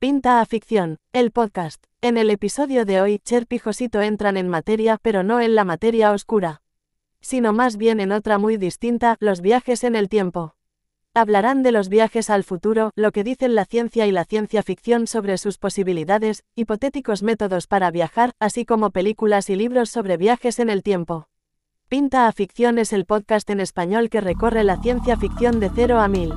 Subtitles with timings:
[0.00, 1.84] Pinta a ficción, el podcast.
[2.00, 5.64] En el episodio de hoy, Cherp y Josito entran en materia, pero no en la
[5.64, 6.62] materia oscura,
[7.20, 10.54] sino más bien en otra muy distinta, los viajes en el tiempo.
[11.12, 15.06] Hablarán de los viajes al futuro, lo que dicen la ciencia y la ciencia ficción
[15.06, 20.70] sobre sus posibilidades, hipotéticos métodos para viajar, así como películas y libros sobre viajes en
[20.70, 21.28] el tiempo.
[21.90, 26.00] Pinta a ficción es el podcast en español que recorre la ciencia ficción de 0
[26.00, 26.32] a 1000.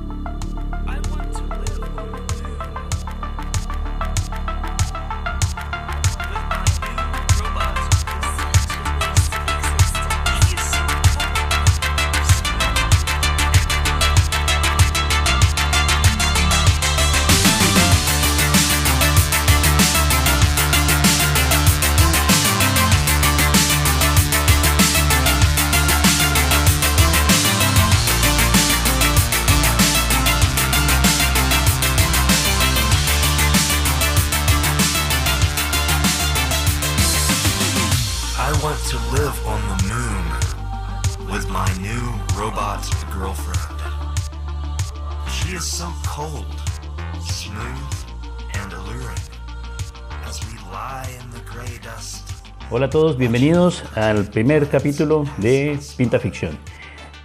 [52.76, 56.58] Hola a todos, bienvenidos al primer capítulo de Pinta Ficción.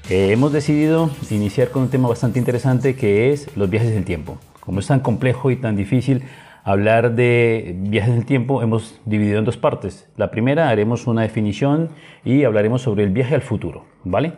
[0.07, 4.37] Eh, hemos decidido iniciar con un tema bastante interesante que es los viajes del tiempo.
[4.59, 6.21] Como es tan complejo y tan difícil
[6.63, 10.07] hablar de viajes del tiempo, hemos dividido en dos partes.
[10.17, 11.89] La primera haremos una definición
[12.23, 14.33] y hablaremos sobre el viaje al futuro, ¿vale?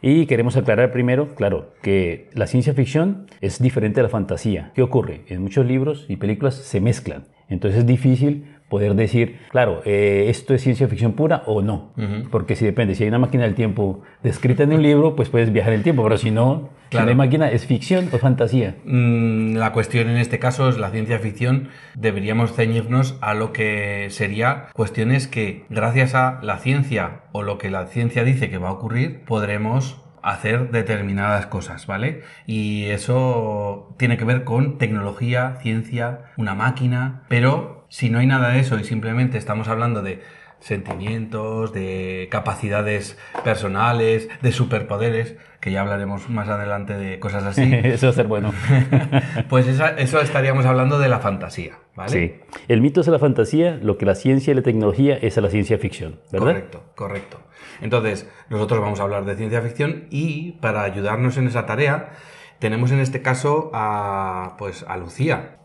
[0.00, 4.70] Y queremos aclarar primero, claro, que la ciencia ficción es diferente a la fantasía.
[4.76, 5.22] ¿Qué ocurre?
[5.26, 7.24] En muchos libros y películas se mezclan.
[7.48, 11.92] Entonces es difícil poder decir, claro, eh, esto es ciencia ficción pura o no.
[12.30, 15.52] Porque si depende, si hay una máquina del tiempo descrita en un libro, pues puedes
[15.52, 18.76] viajar en el tiempo, pero si no, si no hay máquina, ¿es ficción o fantasía?
[18.86, 21.68] Mm, La cuestión en este caso es la ciencia ficción.
[21.96, 27.70] Deberíamos ceñirnos a lo que sería cuestiones que, gracias a la ciencia o lo que
[27.70, 32.22] la ciencia dice que va a ocurrir, podremos hacer determinadas cosas, ¿vale?
[32.46, 38.48] Y eso tiene que ver con tecnología, ciencia, una máquina, pero si no hay nada
[38.48, 40.22] de eso y simplemente estamos hablando de
[40.60, 48.06] sentimientos, de capacidades personales, de superpoderes, que ya hablaremos más adelante de cosas así, Eso
[48.06, 48.54] va a ser bueno.
[49.50, 52.10] pues eso estaríamos hablando de la fantasía, ¿vale?
[52.10, 52.56] Sí.
[52.66, 55.42] El mito es a la fantasía, lo que la ciencia y la tecnología es a
[55.42, 56.46] la ciencia ficción, ¿verdad?
[56.46, 57.40] Correcto, correcto.
[57.82, 62.12] Entonces, nosotros vamos a hablar de ciencia ficción y para ayudarnos en esa tarea,
[62.58, 65.58] tenemos en este caso a, pues, a Lucía.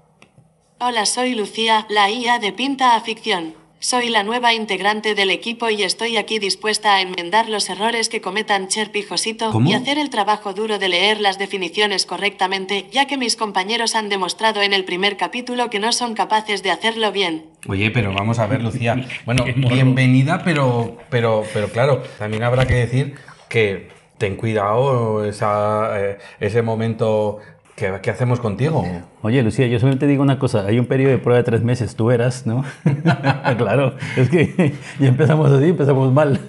[0.79, 3.55] Hola, soy Lucía, la IA de Pinta a Ficción.
[3.79, 8.21] Soy la nueva integrante del equipo y estoy aquí dispuesta a enmendar los errores que
[8.21, 9.67] cometan Cherp y Josito ¿Cómo?
[9.67, 14.07] y hacer el trabajo duro de leer las definiciones correctamente, ya que mis compañeros han
[14.07, 17.47] demostrado en el primer capítulo que no son capaces de hacerlo bien.
[17.67, 19.03] Oye, pero vamos a ver, Lucía.
[19.25, 23.15] Bueno, bienvenida, pero, pero, pero claro, también habrá que decir
[23.49, 27.39] que ten cuidado esa, eh, ese momento
[27.77, 28.83] que hacemos contigo.
[29.21, 30.65] Oye, Lucía, yo solamente digo una cosa.
[30.65, 32.65] Hay un periodo de prueba de tres meses, tú verás, ¿no?
[33.57, 36.39] claro, es que ya empezamos así, empezamos mal.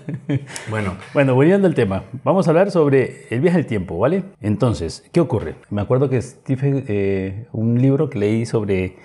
[0.70, 4.22] Bueno, Bueno, volviendo al tema, vamos a hablar sobre el viaje al tiempo, ¿vale?
[4.40, 5.56] Entonces, ¿qué ocurre?
[5.68, 8.96] Me acuerdo que Stephen, eh, un libro que leí sobre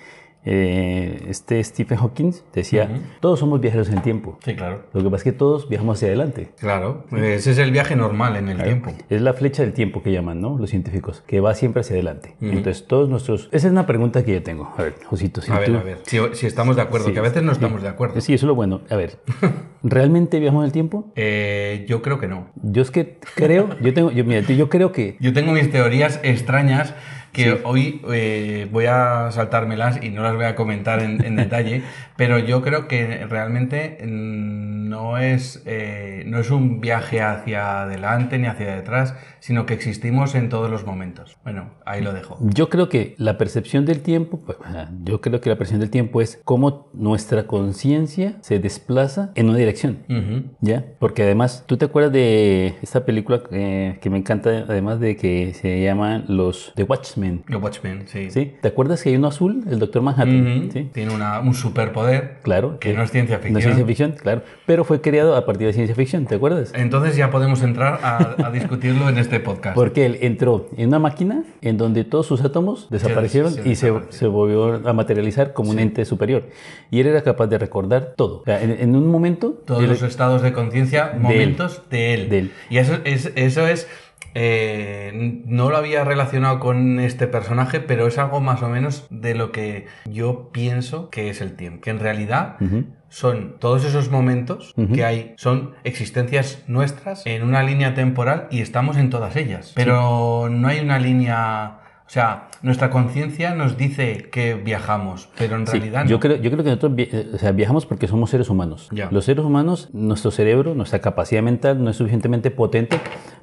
[0.46, 2.88] eh, este Stephen Hawking decía,
[3.20, 4.38] todos somos viajeros en el tiempo.
[4.44, 4.82] sí, claro.
[4.92, 6.50] Lo que pasa es que todos viajamos hacia adelante.
[6.58, 8.92] Claro, ese es el viaje normal en el tiempo.
[9.08, 10.58] Es la flecha del tiempo que llaman, ¿no?
[10.58, 12.34] Los científicos, que va siempre hacia adelante.
[12.40, 13.48] Entonces, todos nuestros...
[13.52, 14.72] Esa es una pregunta que yo tengo.
[14.76, 15.76] A ver, Josito, si A ver, tú...
[15.76, 17.56] a ver, si, si estamos de acuerdo, Sí, que a veces no sí.
[17.56, 18.20] estamos de acuerdo.
[18.20, 18.82] Sí, eso es lo bueno.
[18.90, 19.18] A ver,
[19.82, 21.12] ¿realmente viajamos en el tiempo?
[21.16, 22.48] Eh, yo creo que no.
[22.62, 26.20] Yo es que creo, yo tengo, yo, mira, yo creo que Yo tengo mis teorías
[26.22, 26.94] extrañas
[27.34, 31.82] que hoy eh, voy a saltármelas y no las voy a comentar en, en detalle,
[32.16, 38.38] pero yo creo que realmente mm, no es, eh, no es un viaje hacia adelante
[38.38, 41.36] ni hacia detrás, sino que existimos en todos los momentos.
[41.44, 42.38] Bueno, ahí lo dejo.
[42.40, 44.56] Yo creo que la percepción del tiempo, pues,
[45.04, 49.58] yo creo que la percepción del tiempo es cómo nuestra conciencia se desplaza en una
[49.58, 49.98] dirección.
[50.08, 50.44] Ujú.
[50.62, 50.86] ¿Ya?
[50.98, 55.52] Porque además, ¿tú te acuerdas de esta película eh, que me encanta, además de que
[55.52, 57.42] se llaman los The Watchmen?
[57.46, 58.30] Los Watchmen, sí.
[58.30, 58.54] ¿Sí?
[58.62, 60.70] ¿Te acuerdas que hay uno azul, el Doctor Manhattan?
[60.72, 60.88] ¿Sí?
[60.94, 62.78] Tiene una- un superpoder Claro.
[62.78, 63.58] que no es ciencia No ficción.
[63.58, 64.40] es ciencia ficción, claro.
[64.64, 66.72] Pero fue creado a partir de ciencia ficción, ¿te acuerdas?
[66.74, 69.74] Entonces ya podemos entrar a, a discutirlo en este podcast.
[69.74, 73.92] Porque él entró en una máquina en donde todos sus átomos desaparecieron se y se,
[74.10, 76.44] se volvió a materializar como un ente superior.
[76.90, 78.40] Y él era capaz de recordar todo.
[78.40, 79.62] O sea, en, en un momento...
[79.66, 82.28] Todos él- los estados de conciencia, momentos de él.
[82.28, 82.52] De él.
[82.70, 83.88] Y eso es, eso es
[84.36, 89.34] eh, no lo había relacionado con este personaje, pero es algo más o menos de
[89.34, 91.82] lo que yo pienso que es el tiempo.
[91.82, 92.84] Que en realidad Ujú.
[93.14, 98.96] Son todos esos momentos que hay, son existencias nuestras en una línea temporal y estamos
[98.96, 99.70] en todas ellas.
[99.76, 101.78] Pero no hay una línea.
[102.06, 106.20] O sea, nuestra conciencia nos dice que viajamos, pero en Sí, realidad yo, no.
[106.20, 108.88] creo, yo creo que nosotros eh, o sea, viajamos porque somos seres humanos.
[108.92, 109.08] Ya.
[109.10, 113.00] Los seres humanos, nuestro cerebro, nuestra capacidad mental no es suficientemente potente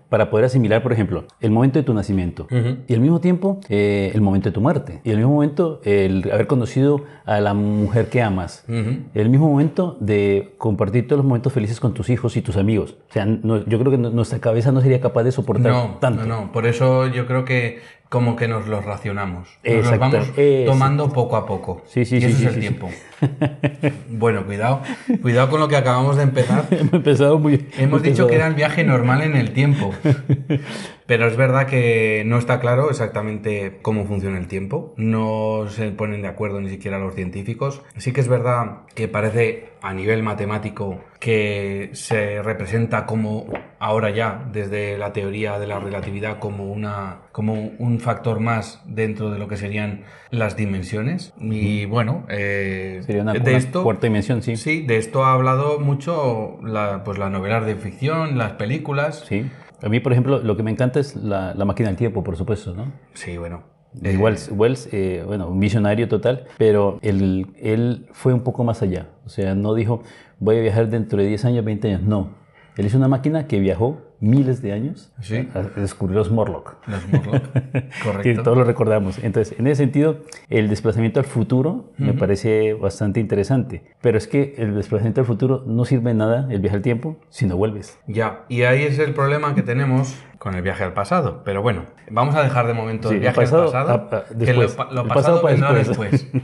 [0.09, 2.77] para poder asimilar, por ejemplo, el momento de tu nacimiento Ujú.
[2.87, 6.29] y al mismo tiempo eh, el momento de tu muerte y al mismo momento el
[6.31, 8.63] haber conocido a la mujer que amas.
[8.67, 8.97] Ujú.
[9.13, 12.97] El mismo momento de compartir todos los momentos felices con tus hijos y tus amigos.
[13.09, 15.97] O sea, no- yo creo que no- nuestra cabeza no sería capaz de soportar No,
[15.99, 16.25] tanto.
[16.25, 16.51] no, no.
[16.51, 17.79] Por eso yo creo que
[18.11, 19.47] como que nos los racionamos.
[19.63, 20.69] Nos los vamos eso.
[20.69, 21.81] tomando poco a poco.
[21.85, 22.89] Sí, sí, y sí, eso sí, es el tiempo.
[24.09, 24.81] Bueno, cuidado.
[25.21, 26.68] Cuidado con lo que acabamos de empezar.
[26.71, 27.68] Hemos empezado muy.
[27.77, 29.94] Hemos dicho que era el viaje normal en el tiempo.
[31.06, 34.94] Pero es verdad que no está claro exactamente cómo funciona el tiempo.
[34.95, 37.81] No se ponen de acuerdo ni siquiera los científicos.
[37.97, 43.47] Sí que es verdad que parece a nivel matemático que se representa como
[43.79, 49.31] ahora ya desde la teoría de la relatividad como una como un factor más dentro
[49.31, 54.07] de lo que serían las dimensiones y bueno eh, Sería una, de una esto cuarta
[54.07, 54.55] dimensión, sí.
[54.55, 59.23] Sí, de esto ha hablado mucho la, pues las novelas de ficción, las películas.
[59.27, 59.49] Sí.
[59.81, 62.37] A mí, por ejemplo, lo que me encanta es la, la máquina del tiempo, por
[62.37, 62.91] supuesto, ¿no?
[63.13, 63.63] Sí, bueno.
[64.03, 68.81] Eh, Wells, Wells eh, bueno, un visionario total, pero él, él fue un poco más
[68.81, 69.09] allá.
[69.25, 70.03] O sea, no dijo,
[70.39, 72.01] voy a viajar dentro de 10 años, 20 años.
[72.03, 72.29] No.
[72.77, 75.50] Él hizo una máquina que viajó miles de años Sí.
[75.53, 76.75] a descubrir los Morlock.
[76.88, 77.51] Los Morlock.
[77.51, 78.44] Que Correcto.
[78.44, 79.18] todos lo recordamos.
[79.23, 80.19] Entonces, en ese sentido,
[80.50, 83.83] el desplazamiento al futuro me parece bastante interesante.
[84.01, 87.18] Pero es que el desplazamiento al futuro no sirve de nada, el viaje al tiempo,
[87.29, 88.00] si no vuelves.
[88.07, 91.43] Ya, y ahí es el problema que tenemos con el viaje al pasado.
[91.45, 93.89] Pero bueno, vamos a dejar de momento Sí, el viaje pasado, al pasado.
[94.11, 94.75] a- a- que después.
[94.91, 95.88] lo, pasado, pasado después.
[96.11, 96.27] después.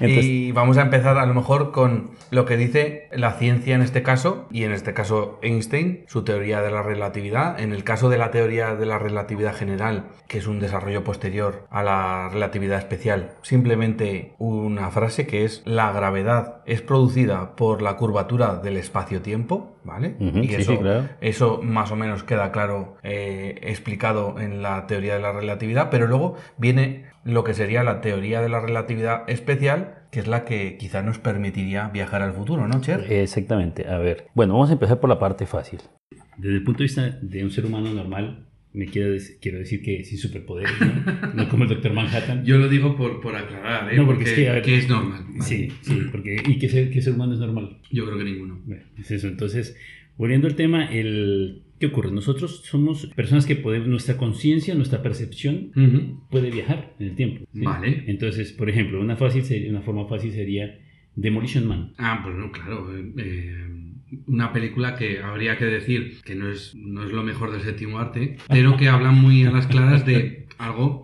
[0.00, 3.82] Entonces- y vamos a empezar a lo mejor con lo que dice la ciencia en
[3.82, 7.60] este caso, y en este caso Einstein, su teoría de la relatividad.
[7.60, 11.66] En el caso de la teoría de la relatividad general, que es un desarrollo posterior
[11.70, 17.94] a la relatividad especial, simplemente una frase que es la gravedad es producida por la
[17.96, 20.16] curvatura del espacio-tiempo, ¿vale?
[20.18, 21.08] Y sí, eso, sí, claro.
[21.20, 26.06] eso más o menos queda claro eh, explicado en la teoría de la relatividad, pero
[26.06, 30.76] luego viene lo que sería la teoría de la relatividad especial, que es la que
[30.76, 33.10] quizá nos permitiría viajar al futuro, ¿no, Cher?
[33.10, 33.88] Exactamente.
[33.88, 35.80] A ver, bueno, vamos a empezar por la parte fácil.
[36.36, 39.82] Desde el punto de vista de un ser humano normal, me quiero, dec- quiero decir
[39.82, 41.32] que sin superpoderes, ¿no?
[41.34, 42.44] No como el Doctor Manhattan.
[42.44, 43.96] Yo lo digo por, por aclarar, ¿eh?
[43.96, 45.24] No, porque es que, a ver- es normal.
[45.28, 45.42] ¿vale?
[45.44, 47.78] Sí, sí, porque ¿y qué ser, qué ser humano es normal?
[47.90, 48.60] Yo creo que ninguno.
[48.64, 49.28] Bueno, es eso.
[49.28, 49.76] Entonces,
[50.16, 52.10] volviendo al tema, el, ¿qué ocurre?
[52.12, 55.72] Nosotros somos personas que podemos, nuestra conciencia, nuestra percepción
[56.30, 57.44] puede viajar en el tiempo.
[57.52, 57.60] ¿sí?
[57.60, 58.04] Vale.
[58.06, 60.78] Entonces, por ejemplo, una, fácil sería- una forma fácil sería
[61.14, 61.92] Demolition Man.
[61.98, 62.88] Ah, pues no, claro.
[62.96, 63.66] eh, eh,
[64.26, 67.98] una película que habría que decir que no es, no es lo mejor del séptimo
[67.98, 71.02] arte, pero que habla muy a las claras de algo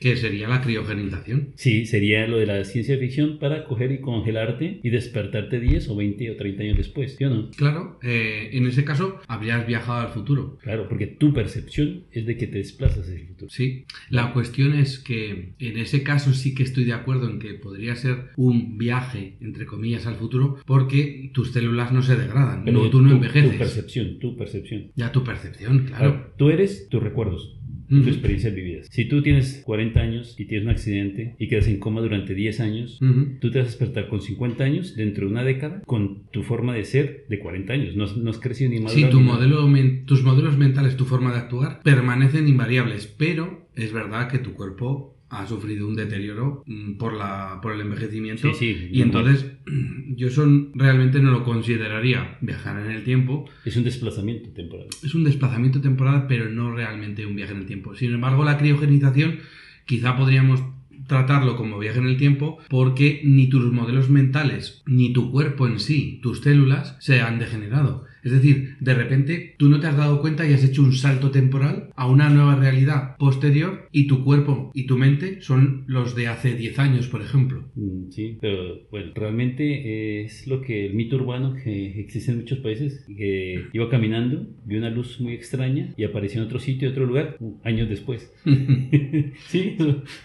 [0.00, 1.50] que sería la criogenización.
[1.56, 5.96] Sí, sería lo de la ciencia ficción para coger y congelarte y despertarte 10 o
[5.96, 7.50] 20 o 30 años después, ¿sí o no?
[7.50, 10.58] Claro, eh, en ese caso habrías viajado al futuro.
[10.62, 13.50] Claro, porque tu percepción es de que te desplazas hacia el futuro.
[13.50, 17.54] Sí, la cuestión es que en ese caso sí que estoy de acuerdo en que
[17.54, 22.88] podría ser un viaje, entre comillas, al futuro, porque tus células no se degradan, no,
[22.90, 23.52] tú no tu- envejeces.
[23.52, 24.90] Tu percepción, tu percepción.
[24.94, 26.12] ya tu percepción, claro.
[26.12, 27.58] Claro, tú eres tus recuerdos,
[27.92, 28.00] Ujú.
[28.04, 28.88] tus experiencias vividas.
[28.90, 32.60] Si tú tienes 40 años y tienes un accidente y quedas en coma durante 10
[32.60, 32.98] años,
[33.40, 36.74] tú te vas a despertar con 50 años dentro de una década con tu forma
[36.74, 37.96] de ser de 40 años.
[37.96, 39.06] No, has- no has crecido ni madurado.
[39.06, 39.68] Sí, tu modelo,
[40.06, 45.16] tus modelos mentales, tu forma de actuar permanecen invariables, pero es verdad que tu cuerpo
[45.32, 48.52] ha sufrido un deterioro mm, por, la, por el envejecimiento.
[48.52, 49.46] Sí, sí, y entonces
[50.14, 53.48] yo son, realmente no lo consideraría viajar en el tiempo.
[53.64, 54.88] Es un desplazamiento temporal.
[55.02, 57.94] Es un desplazamiento temporal, pero no realmente un viaje en el tiempo.
[57.94, 59.38] Sin embargo, la criogenización
[59.86, 60.62] quizá podríamos
[61.06, 65.80] tratarlo como viaje en el tiempo porque ni tus modelos mentales, ni tu cuerpo en
[65.80, 68.04] sí, tus células, se han degenerado.
[68.22, 71.30] Es decir, de repente tú no te has dado cuenta y has hecho un salto
[71.30, 76.28] temporal a una nueva realidad posterior y tu cuerpo y tu mente son los de
[76.28, 77.64] hace 10 años, por ejemplo.
[77.74, 82.58] Mm, Sí, pero bueno, realmente es lo que el mito urbano que existe en muchos
[82.58, 86.92] países, que iba caminando, vio una luz muy extraña y apareció en otro sitio, en
[86.92, 88.32] otro lugar, uh, años después.
[89.48, 89.76] sí,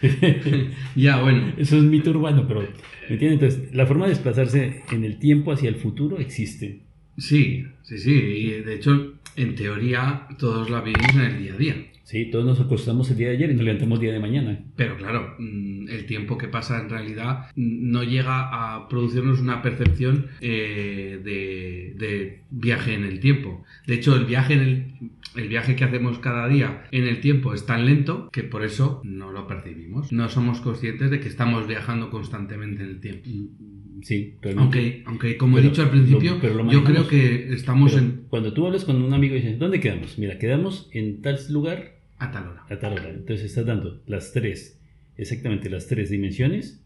[0.95, 1.53] ya, bueno.
[1.57, 3.55] eso es mito urbano, pero ¿me entiendes?
[3.55, 6.86] Entonces, la forma de desplazarse en el tiempo hacia el futuro existe.
[7.17, 8.13] Sí, sí, sí.
[8.13, 11.75] Y de hecho, en teoría, todos la vivimos en el día a día.
[12.07, 14.63] Sí, todos nos acostamos el día de ayer y nos levantamos el día de mañana.
[14.77, 19.61] Pero claro, mm, el tiempo que pasa en realidad mm, no llega a producirnos una
[19.61, 23.65] percepción eh, de, de viaje en el tiempo.
[23.87, 24.93] De hecho, el viaje, en el,
[25.35, 29.01] el viaje que hacemos cada día en el tiempo es tan lento que por eso
[29.03, 30.13] no lo percibimos.
[30.13, 33.29] No somos conscientes de que estamos viajando constantemente en el tiempo.
[34.03, 34.77] Sí, realmente.
[34.79, 37.91] Aunque, aunque como he Pero dicho al lo- principio, pero lo yo creo que estamos
[37.93, 40.17] Pero en Cuando tú hablas con un amigo y dices, ¿dónde quedamos?
[40.19, 42.63] Mira, quedamos en tal lugar a tal hora.
[42.69, 43.09] a tal hora.
[43.09, 44.79] Entonces estás dando las tres,
[45.17, 46.83] exactamente las tres dimensiones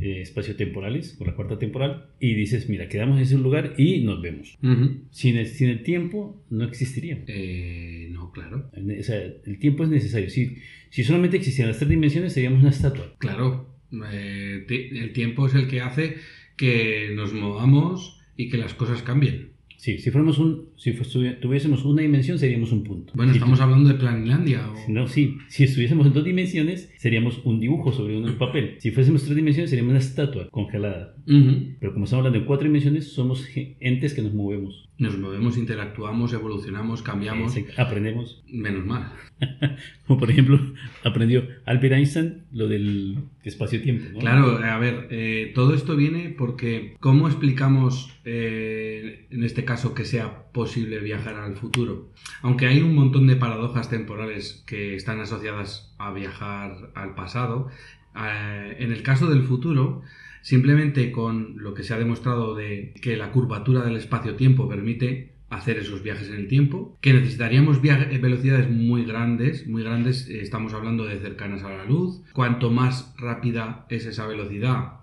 [0.00, 4.22] eh, espaciotemporales, con la cuarta temporal, y dices, mira, quedamos en ese lugar y nos
[4.22, 4.56] vemos.
[4.62, 5.00] Ujú.
[5.10, 7.24] Sin el, sin el tiempo no existiría.
[7.26, 8.70] Eh, no, claro.
[8.76, 10.30] O sea, el tiempo es necesario.
[10.30, 10.56] Si,
[10.90, 13.12] si solamente existieran las tres dimensiones, seríamos una estatua.
[13.18, 13.74] Claro,
[14.12, 16.14] eh, el tiempo es el que hace
[16.58, 19.52] que nos movamos y que las cosas cambien.
[19.78, 20.92] Sí, si fuéramos un, si
[21.40, 23.12] tuviésemos una dimensión, seríamos un punto.
[23.16, 24.70] Bueno, Si estamos hablando de Planilandia.
[24.70, 28.76] o- No, sí, si estuviésemos en dos dimensiones, seríamos un dibujo sobre un papel.
[28.78, 31.14] Si fuésemos tres dimensiones, seríamos una estatua congelada.
[31.26, 31.74] Ujú.
[31.80, 33.46] Pero como estamos hablando de cuatro dimensiones, somos
[33.80, 34.88] entes que nos movemos.
[34.98, 37.56] Nos movemos, interactuamos, evolucionamos, cambiamos.
[37.76, 38.42] Aprendemos.
[38.50, 39.12] Menos mal.
[40.08, 40.58] Como por ejemplo,
[41.04, 44.06] aprendió Albert Einstein lo del espacio-tiempo.
[44.14, 44.18] ¿no?
[44.18, 50.04] Claro, a ver, eh, todo esto viene porque ¿cómo explicamos eh, en este caso que
[50.04, 52.10] sea posible viajar al futuro?
[52.42, 57.68] Aunque hay un montón de paradojas temporales que están asociadas a viajar al pasado,
[58.16, 60.02] eh, en el caso del futuro,
[60.42, 65.78] simplemente con lo que se ha demostrado de que la curvatura del espacio-tiempo permite hacer
[65.78, 70.74] esos viajes en el tiempo, que necesitaríamos eh, velocidades muy grandes, muy grandes, eh, estamos
[70.74, 75.00] hablando de cercanas a la luz, cuanto más rápida es esa velocidad,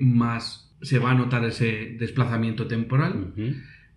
[0.00, 3.34] más se va a notar ese desplazamiento temporal.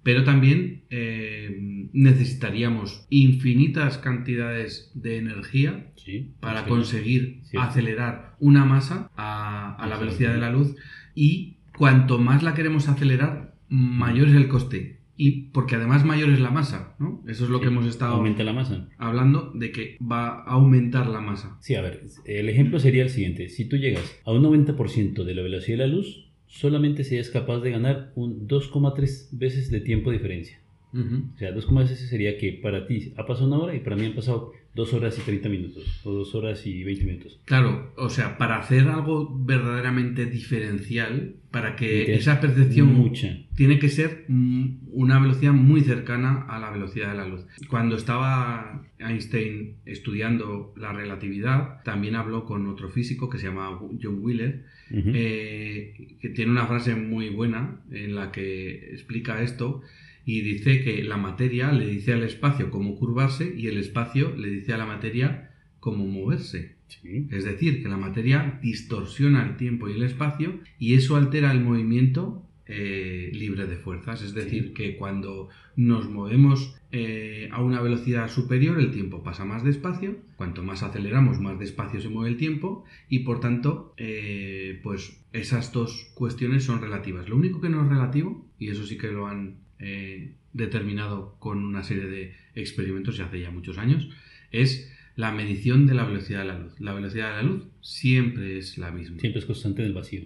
[0.03, 6.33] Pero también eh, necesitaríamos infinitas cantidades de energía Sí.
[6.39, 6.69] para Sí.
[6.69, 10.75] conseguir acelerar una masa a, a la velocidad de la luz
[11.15, 15.00] y cuanto más la queremos acelerar, mayor es el coste.
[15.15, 17.24] Y porque además mayor es la masa, ¿no?
[17.27, 18.89] Eso es lo que hemos estado Aumenta la masa.
[18.98, 21.55] hablando de que va a aumentar la masa.
[21.62, 23.48] Sí, a ver, el ejemplo sería el siguiente.
[23.50, 26.23] Si tú llegas a un 90% de la velocidad de la luz,
[26.53, 30.62] solamente serías capaz de ganar un 2,3 veces de tiempo de diferencia.
[30.93, 31.23] Ujú.
[31.33, 34.05] O sea, 2,3 veces sería que para ti ha pasado una hora y para mí
[34.05, 36.01] han pasado 2 horas y 30 minutos.
[36.03, 37.39] O 2 horas y 20 minutos.
[37.45, 43.38] Claro, o sea, para hacer algo verdaderamente diferencial, para que esa percepción Mucha.
[43.55, 47.45] tiene que ser una velocidad muy cercana a la velocidad de la luz.
[47.69, 54.19] Cuando estaba Einstein estudiando la relatividad, también habló con otro físico que se llama John
[54.21, 55.12] Wheeler, Ujú.
[55.13, 59.81] eh, que tiene una frase muy buena en la que explica esto
[60.25, 64.50] y dice que la materia le dice al espacio cómo curvarse y el espacio le
[64.50, 66.75] dice a la materia cómo moverse.
[66.88, 67.27] Sí.
[67.32, 71.62] Es decir, que la materia distorsiona el tiempo y el espacio y eso altera el
[71.62, 74.22] movimiento eh, libre de fuerzas.
[74.22, 74.74] Es decir, Sí.
[74.74, 80.15] que cuando nos movemos eh, a una velocidad superior, el tiempo pasa más despacio.
[80.38, 85.74] Cuanto más aceleramos, más despacio se mueve el tiempo y por tanto, eh, pues esas
[85.74, 87.27] dos cuestiones son relativas.
[87.27, 91.63] Lo único que no es relativo, y eso sí que lo han eh, determinado con
[91.63, 94.09] una serie de experimentos ya hace ya muchos años,
[94.51, 96.79] es la medición de la velocidad de la luz.
[96.79, 99.19] La velocidad de la luz siempre es la misma.
[99.19, 100.23] Siempre es constante en el vacío.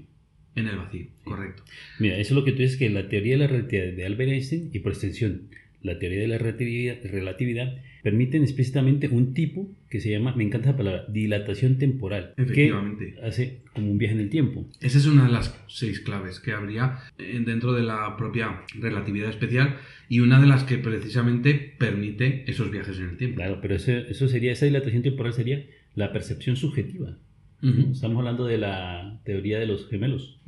[0.55, 1.63] En el vacío, correcto.
[1.99, 4.31] Mira, eso es lo que tú dices que la teoría de la relatividad de Albert
[4.31, 5.49] Einstein y por extensión
[5.81, 10.71] la teoría de la relatividad, relatividad permiten explícitamente un tipo que se llama, me encanta
[10.71, 13.15] la palabra, dilatación temporal, Efectivamente.
[13.15, 14.65] que hace como un viaje en el tiempo.
[14.79, 19.29] Esa es una de las seis claves que habría eh, dentro de la propia relatividad
[19.29, 19.75] especial
[20.07, 23.35] y una de las que precisamente permite esos viajes en el tiempo.
[23.35, 27.17] Claro, pero eso, eso sería, esa dilatación temporal sería la percepción subjetiva.
[27.61, 30.39] Ujú, Estamos hablando de la teoría de los gemelos.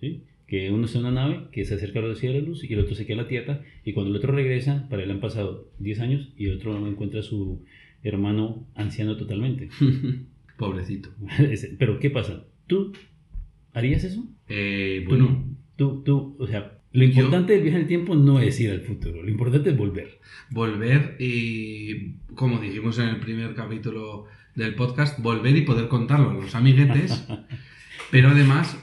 [0.00, 0.22] ¿sí?
[0.46, 2.62] Que uno está en una nave que se acerca a la velocidad de la luz
[2.64, 5.10] y el otro se queda en la Tierra y cuando el otro regresa, para él
[5.10, 7.64] han pasado 10 años y el otro encuentra a su
[8.02, 9.68] hermano anciano totalmente.
[10.58, 11.10] Pobrecito.
[11.78, 12.44] Pero ¿qué pasa?
[12.66, 12.92] ¿Tú
[13.72, 14.24] harías eso?
[14.48, 15.56] Eh, Tú bueno, no.
[15.76, 18.70] Tú, tú, o sea, lo Yo- importante del viaje en el tiempo no es ir
[18.70, 20.18] al futuro, lo importante es volver.
[20.50, 26.34] volver y, como dijimos en el primer capítulo del podcast, volver y poder contarlo a
[26.34, 27.26] los amiguetes,
[28.10, 28.76] pero además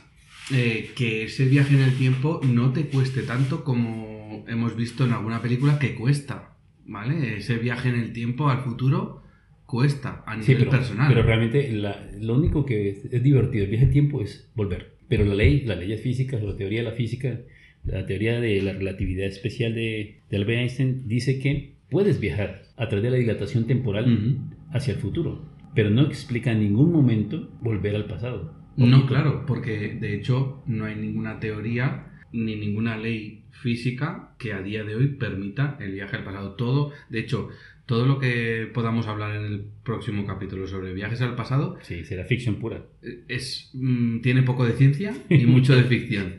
[0.54, 5.12] eh, que ese viaje en el tiempo no te cueste tanto como hemos visto en
[5.14, 7.38] alguna película que cuesta, ¿vale?
[7.38, 9.22] Ese viaje en el tiempo al futuro
[9.66, 11.08] cuesta a nivel Sí, pero, personal.
[11.10, 14.98] pero realmente la- lo único que es, es divertido el viaje en tiempo es volver.
[15.08, 17.40] Pero la ley, las leyes físicas, la teoría de la física,
[17.86, 22.88] la teoría de la relatividad especial de, de Albert Einstein dice que puedes viajar a
[22.88, 24.38] través de la dilatación temporal
[24.72, 28.54] hacia el futuro, pero no explica en ningún momento volver al pasado.
[28.88, 34.62] No, claro, porque de hecho no hay ninguna teoría ni ninguna ley física que a
[34.62, 36.52] día de hoy permita el viaje al pasado.
[36.54, 37.50] Todo, de hecho,
[37.86, 42.24] todo lo que podamos hablar en el próximo capítulo sobre viajes al pasado Sí, será
[42.26, 42.86] ficción pura.
[43.02, 46.36] eh, es mm, tiene poco de ciencia y mucho de ficción,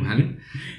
[0.00, 0.36] ¿vale?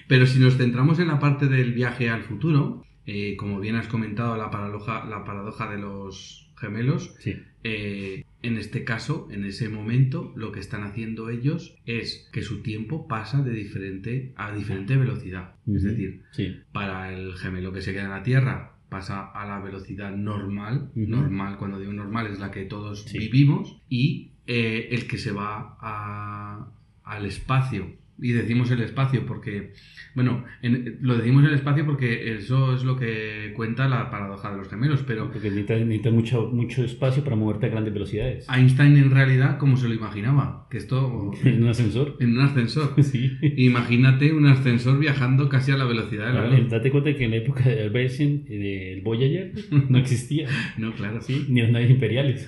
[0.07, 3.87] Pero si nos centramos en la parte del viaje al futuro, eh, como bien has
[3.87, 9.69] comentado, la paradoja, la paradoja de los gemelos, Sí, eh, en este caso, en ese
[9.69, 14.95] momento, lo que están haciendo ellos es que su tiempo pasa de diferente a diferente
[14.97, 15.55] velocidad.
[15.67, 19.59] Es decir, sí, para el gemelo que se queda en la Tierra pasa a la
[19.59, 23.17] velocidad normal, normal, cuando digo normal es la que todos Sí.
[23.17, 26.71] vivimos, y eh, el que se va a-
[27.03, 27.87] al espacio.
[28.17, 29.73] Y decimos el espacio porque,
[30.13, 34.57] bueno, en- lo decimos el espacio porque eso es lo que cuenta la paradoja de
[34.57, 38.47] los gemelos, pero porque necesitas, necesitas mucho, mucho espacio para moverte a grandes velocidades.
[38.49, 42.15] Einstein en realidad, como se lo imaginaba, que esto En un ascensor.
[42.21, 42.93] en un ascensor.
[43.03, 43.31] Sí.
[43.57, 46.69] Imagínate un ascensor viajando casi a la velocidad de la luz.
[46.69, 49.51] date cuenta que en la época de Albert Einstein, eh, el Voyager
[49.89, 51.21] no existía, No, claro.
[51.21, 51.45] ¿sí?
[51.49, 52.47] ni las naves imperiales.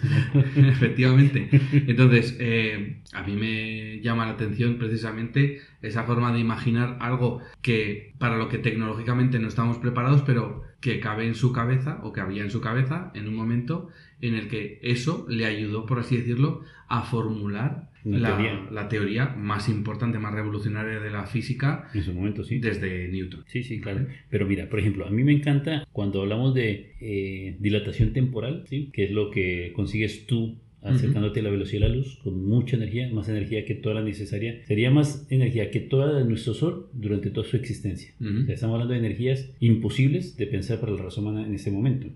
[0.56, 1.50] Efectivamente.
[1.88, 8.14] Entonces, eh, a mí me llama la atención precisamente esa forma de imaginar algo que
[8.18, 12.22] para lo que tecnológicamente no estamos preparados, pero que cabe en su cabeza o que
[12.22, 13.90] había en su cabeza en un momento
[14.22, 18.68] en el que eso le ayudó, por así decirlo, a formular la, teoría.
[18.72, 22.60] la teoría más importante, más revolucionaria de la física En su momento, sí.
[22.60, 23.44] desde Newton.
[23.48, 24.08] Sí, sí, claro.
[24.30, 28.90] Pero mira, por ejemplo, a mí me encanta cuando hablamos de eh, dilatación temporal, ¿sí?
[28.94, 32.78] que es lo que consigues tú acercándote a la velocidad de la luz con mucha
[32.78, 34.62] energía, más energía que toda la necesaria.
[34.66, 38.14] Sería más energía que toda de nuestro Sol durante toda su existencia.
[38.20, 38.42] Ujú.
[38.42, 41.72] O sea, estamos hablando de energías imposibles de pensar para la raza humana en ese
[41.72, 42.08] momento.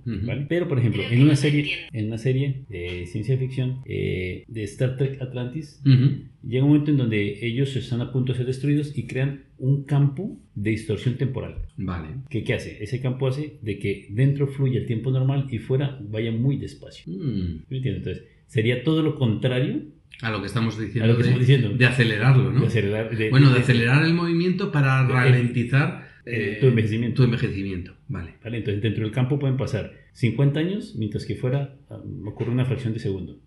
[0.48, 4.98] Pero, por ejemplo, en una serie, en una serie de ciencia ficción eh, de Star
[4.98, 9.08] Trek Atlantis, llega un momento en donde ellos están a punto de ser destruidos y
[9.08, 11.56] crean un campo de distorsión temporal.
[11.78, 12.08] Vale.
[12.30, 12.84] ¿Qué, qué hace?
[12.84, 17.14] Ese campo hace de que dentro fluya el tiempo normal y fuera vaya muy despacio.
[17.14, 17.66] Mm.
[17.70, 17.98] ¿Me entiendes?
[17.98, 19.84] Entonces, sería todo lo contrario
[20.22, 21.70] A lo que estamos diciendo, a lo que de, estamos diciendo.
[21.78, 22.60] de acelerarlo, ¿no?
[22.62, 27.16] De acelerar, de- Bueno, de de- acelerar el movimiento para ralentizar eh, tu envejecimiento.
[27.16, 28.36] Tu envejecimiento, vale.
[28.44, 28.58] ¿vale?
[28.58, 32.94] Entonces, dentro del campo pueden pasar 50 años, mientras que fuera ah, ocurre una fracción
[32.94, 33.40] de segundo.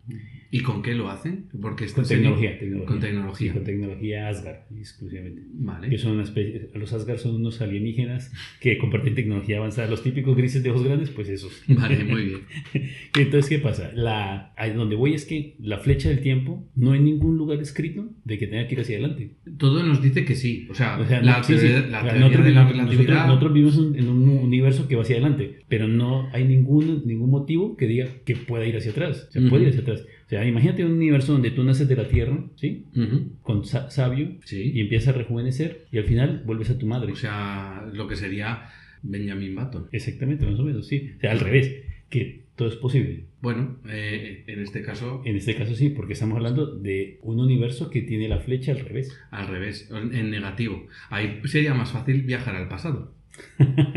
[0.51, 1.47] ¿Y con qué lo hacen?
[1.61, 2.87] Porque Con tecnología, tecnología.
[2.87, 3.49] Con tecnología.
[3.53, 5.43] Sí, con tecnología Asgard, exclusivamente.
[5.53, 5.89] Vale.
[5.89, 9.89] Que son una especie, los Asgard son unos alienígenas que comparten tecnología avanzada.
[9.91, 11.61] Los típicos grises de ojos grandes, pues esos.
[11.69, 12.41] Vale, muy bien.
[13.19, 13.91] Entonces, ¿qué pasa?
[13.95, 18.09] La, a donde voy es que la flecha del tiempo no hay ningún lugar escrito
[18.25, 19.31] de que tenga que ir hacia adelante.
[19.59, 20.69] Todo nos dice que sí.
[20.71, 21.67] O sea, O sea, la, no- sí, sí.
[21.69, 23.27] la O sea, teoría nosotros, de la nosotros- relatividad.
[23.27, 27.31] nosotros vivimos en, en un universo que va hacia adelante, pero no hay ningún, ningún
[27.31, 29.27] motivo que diga que pueda ir hacia atrás.
[29.29, 30.01] O sea, puede ir hacia atrás.
[30.27, 32.85] O sea, imagínate un universo donde tú naces de la Tierra, ¿sí?
[32.97, 34.73] Ujú, Con sa- sabio Sí.
[34.75, 37.13] y empiezas a rejuvenecer y al final vuelves a tu madre.
[37.13, 38.69] O sea, lo que sería
[39.03, 39.89] Benjamin Button.
[39.93, 41.13] Exactamente, más o menos, sí.
[41.17, 41.75] O sea, al revés,
[42.09, 43.25] que todo es posible.
[43.43, 47.91] Bueno, eh, en este caso, En este caso sí, porque estamos hablando de un universo
[47.91, 49.13] que tiene la flecha al revés.
[49.31, 50.87] al revés, en negativo.
[51.11, 53.13] Ahí sería más fácil viajar al pasado.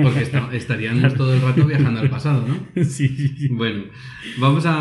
[0.02, 2.84] Porque esta- estaríamos todo el rato viajando al pasado, ¿no?
[2.84, 3.48] sí, sí, sí.
[3.50, 3.86] Bueno,
[4.40, 4.74] vamos a,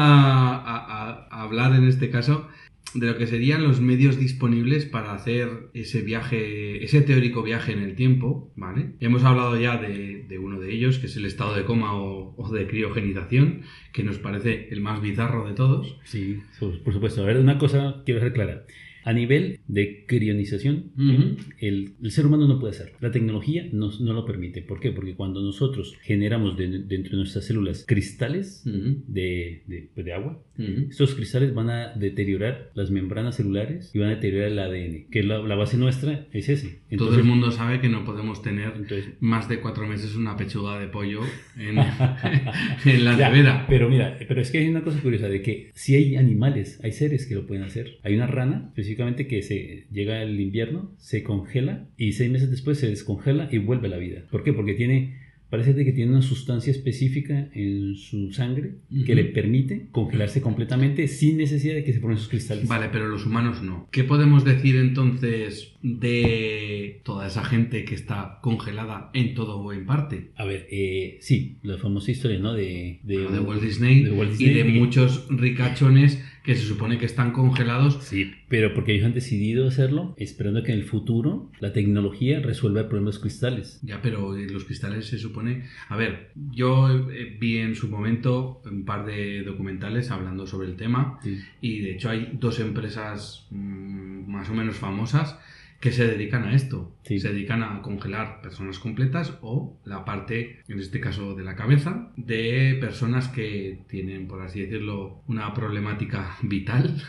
[0.56, 2.48] a- a hablar en este caso
[2.94, 7.80] de lo que serían los medios disponibles para hacer ese viaje, ese teórico viaje en
[7.82, 8.92] el tiempo, ¿vale?
[9.00, 12.34] Hemos hablado ya de, de uno de ellos, que es el estado de coma o,
[12.38, 15.98] o de criogenización, que nos parece el más bizarro de todos.
[16.04, 17.22] Sí, por supuesto.
[17.22, 18.62] A ver, una cosa quiero dejar clara.
[19.06, 21.36] A nivel de crionización, Ujú.
[21.60, 22.96] el, el ser humano no puede hacerlo.
[23.00, 24.62] La tecnología nos, no lo permite.
[24.62, 24.90] ¿Por qué?
[24.90, 30.12] Porque cuando nosotros generamos de- dentro de nuestras células cristales Ujú, de, de- pues, de
[30.12, 30.88] agua, ujú.
[30.90, 35.22] estos cristales van a deteriorar las membranas celulares y van a deteriorar el ADN, que
[35.22, 36.80] la, la base nuestra es ese.
[36.98, 40.80] Todo el mundo sabe que no podemos tener entonces, más de cuatro meses una pechuga
[40.80, 41.20] de pollo
[41.56, 41.78] en,
[42.84, 43.66] en la nevera.
[43.68, 46.90] Pero mira, pero es que hay una cosa curiosa de que si hay animales, hay
[46.92, 47.98] seres que lo pueden hacer.
[48.02, 52.78] Hay una rana, específicamente, que se llega el invierno, se congela y seis meses después
[52.78, 54.22] se descongela y vuelve a la vida.
[54.30, 54.52] ¿Por qué?
[54.52, 55.14] Porque tiene,
[55.50, 59.14] parece que tiene una sustancia específica en su sangre que Ujú.
[59.14, 62.66] le permite congelarse completamente sin necesidad de que se pongan sus cristales.
[62.66, 63.88] Vale, pero los humanos no.
[63.92, 69.86] ¿Qué podemos decir entonces de toda esa gente que está congelada en todo o en
[69.86, 70.30] parte?
[70.36, 72.54] A ver, eh, sí, la famosa historia, ¿no?
[72.54, 74.78] De, de, de Walt Disney, de Walt y de Disney.
[74.80, 77.98] muchos ricachones que se supone que están congelados.
[78.04, 82.80] Sí, pero porque ellos han decidido hacerlo esperando que en el futuro la tecnología resuelva
[82.82, 83.80] el problema de los cristales.
[83.82, 85.64] Ya, pero eh, los cristales se supone...
[85.88, 90.76] A ver, yo eh, vi en su momento un par de documentales hablando sobre el
[90.76, 91.38] tema Sí.
[91.60, 95.38] y de hecho hay dos empresas mm, más o menos famosas
[95.80, 96.92] que se dedican a esto.
[97.02, 97.20] Sí.
[97.20, 102.10] Se dedican a congelar personas completas o la parte, en este caso de la cabeza,
[102.16, 107.02] de personas que tienen, por así decirlo, una problemática vital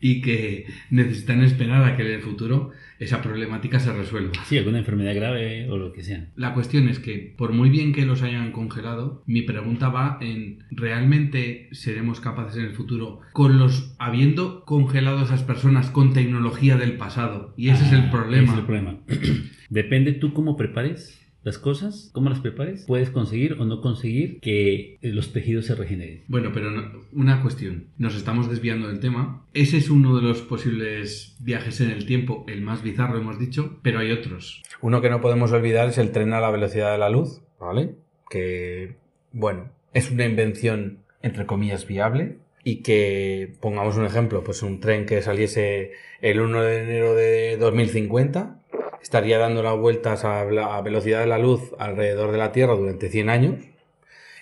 [0.00, 2.72] y que necesitan esperar a que en el futuro
[3.04, 4.32] esa problemática se resuelva.
[4.44, 6.28] Sí, alguna enfermedad grave o lo que sea.
[6.36, 10.64] La cuestión es que, por muy bien que los hayan congelado, mi pregunta va en,
[10.70, 16.76] ¿realmente seremos capaces en el futuro, con los habiendo congelado a esas personas con tecnología
[16.76, 17.54] del pasado?
[17.56, 18.44] Y ese es el Ah, problema.
[18.44, 18.98] ese es el problema.
[19.70, 24.98] Depende tú cómo prepares las cosas, cómo las prepares, puedes conseguir o no conseguir que
[25.02, 26.24] los tejidos se regeneren.
[26.26, 27.88] Bueno, pero no- una cuestión.
[27.98, 29.46] Nos estamos desviando del tema.
[29.54, 33.78] Ese es uno de los posibles viajes en el tiempo, el más bizarro hemos dicho,
[33.82, 34.62] pero hay otros.
[34.80, 37.94] Uno que no podemos olvidar es el tren a la velocidad de la luz, ¿vale?
[38.30, 38.96] Que,
[39.32, 42.38] bueno, es una invención, entre comillas, viable.
[42.66, 47.58] Y que, pongamos un ejemplo, pues un tren que saliese el 1 de enero de
[47.58, 48.58] 2050,
[49.04, 53.10] estaría dando las vueltas a la velocidad de la luz alrededor de la Tierra durante
[53.10, 53.54] 100 años.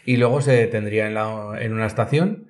[0.06, 2.46] Y luego se detendría en, la- en una estación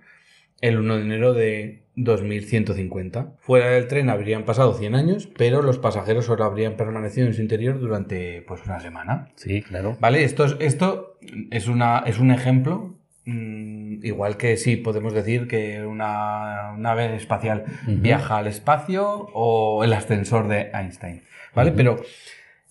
[0.60, 3.32] el 1 de enero de 2150.
[3.40, 7.42] Fuera del tren habrían pasado 100 años, pero los pasajeros solo habrían permanecido en su
[7.42, 9.28] interior durante pues una semana.
[9.36, 9.96] Sí, claro.
[10.00, 10.22] ¿Vale?
[10.24, 11.18] Esto es, esto
[11.50, 12.94] es, una, es un ejemplo.
[13.24, 19.92] mm, igual que sí podemos decir que una nave espacial viaja al espacio o el
[19.92, 21.22] ascensor de Einstein.
[21.54, 21.72] ¿Vale?
[21.72, 22.02] Pero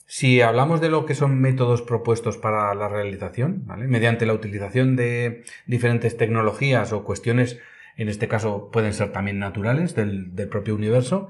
[0.05, 3.87] si hablamos de lo que son métodos propuestos para la realización, ¿vale?
[3.87, 7.59] mediante la utilización de diferentes tecnologías o cuestiones,
[7.97, 11.29] en este caso pueden ser también naturales del, del propio universo,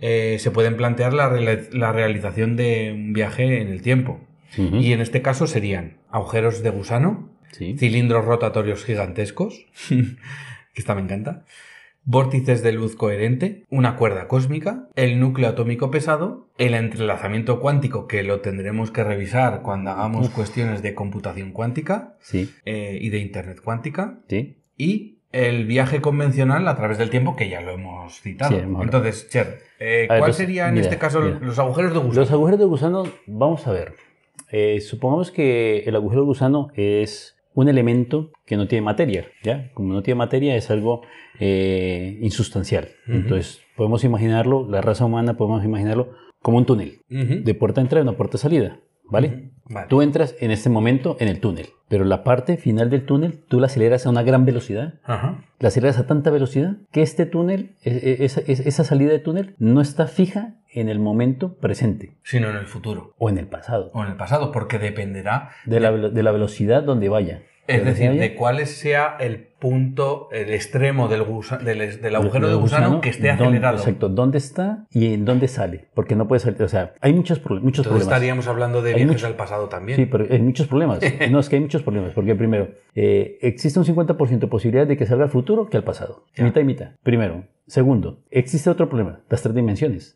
[0.00, 1.30] eh, se pueden plantear la,
[1.72, 4.20] la realización de un viaje en el tiempo.
[4.58, 7.76] Y en este caso serían agujeros de gusano, Sí.
[7.78, 10.16] cilindros rotatorios gigantescos, que
[10.74, 11.44] esta me encanta,
[12.06, 18.22] vórtices de luz coherente, una cuerda cósmica, el núcleo atómico pesado, el entrelazamiento cuántico, que
[18.22, 23.60] lo tendremos que revisar cuando hagamos cuestiones de computación cuántica Sí, eh, y de Internet
[23.62, 24.56] cuántica, sí.
[24.78, 28.56] y el viaje convencional a través del tiempo, que ya lo hemos citado.
[28.56, 31.38] Sí, Entonces, Cher, eh, ¿cuál los- sería en mira, este caso mira.
[31.42, 32.20] los agujeros de gusano?
[32.20, 33.94] Los agujeros de gusano, vamos a ver.
[34.52, 39.72] Eh, supongamos que el agujero de gusano es un elemento que no tiene materia, ¿ya?
[39.72, 41.00] Como no tiene materia es algo
[41.40, 42.90] eh, insustancial.
[43.08, 46.10] Entonces, podemos imaginarlo, la raza humana podemos imaginarlo
[46.42, 49.52] como un túnel, de puerta de entrada y una puerta de salida, ¿vale?
[49.68, 49.88] Vale.
[49.88, 53.58] Tú entras en este momento en el túnel, pero la parte final del túnel tú
[53.60, 55.42] la aceleras a una gran velocidad Ajá.
[55.58, 59.18] la aceleras a tanta velocidad que este túnel, e- e- esa, es- esa salida de
[59.18, 63.14] túnel, no está fija en el momento presente Sino en el futuro.
[63.18, 66.82] o en el pasado, o en el pasado, porque dependerá, de la, de la velocidad
[66.84, 67.42] donde vaya.
[67.68, 72.14] Es ¿Donde decir, de cuál sea el punto, el extremo del, gusa- del, es- del
[72.14, 73.78] agujero de gusano, que esté dónde- acelerado.
[73.78, 77.38] Exacto, dónde está y en dónde sale, porque no puede salir, o sea, hay muchos,
[77.40, 78.02] muchos Entonces problemas.
[78.08, 79.96] estaríamos hablando de Hay viajes mucho- al pasado también.
[79.96, 81.00] Sí, pero hay muchos problemas.
[81.30, 82.12] No, es que hay muchos problemas.
[82.12, 85.84] Porque primero, eh, existe un 50% de posibilidad de que salga al futuro que al
[85.84, 86.24] pasado.
[86.36, 86.44] Ya.
[86.44, 86.90] Mitad y mitad.
[87.02, 87.44] Primero.
[87.66, 90.14] Segundo, existe otro problema, las tres dimensiones.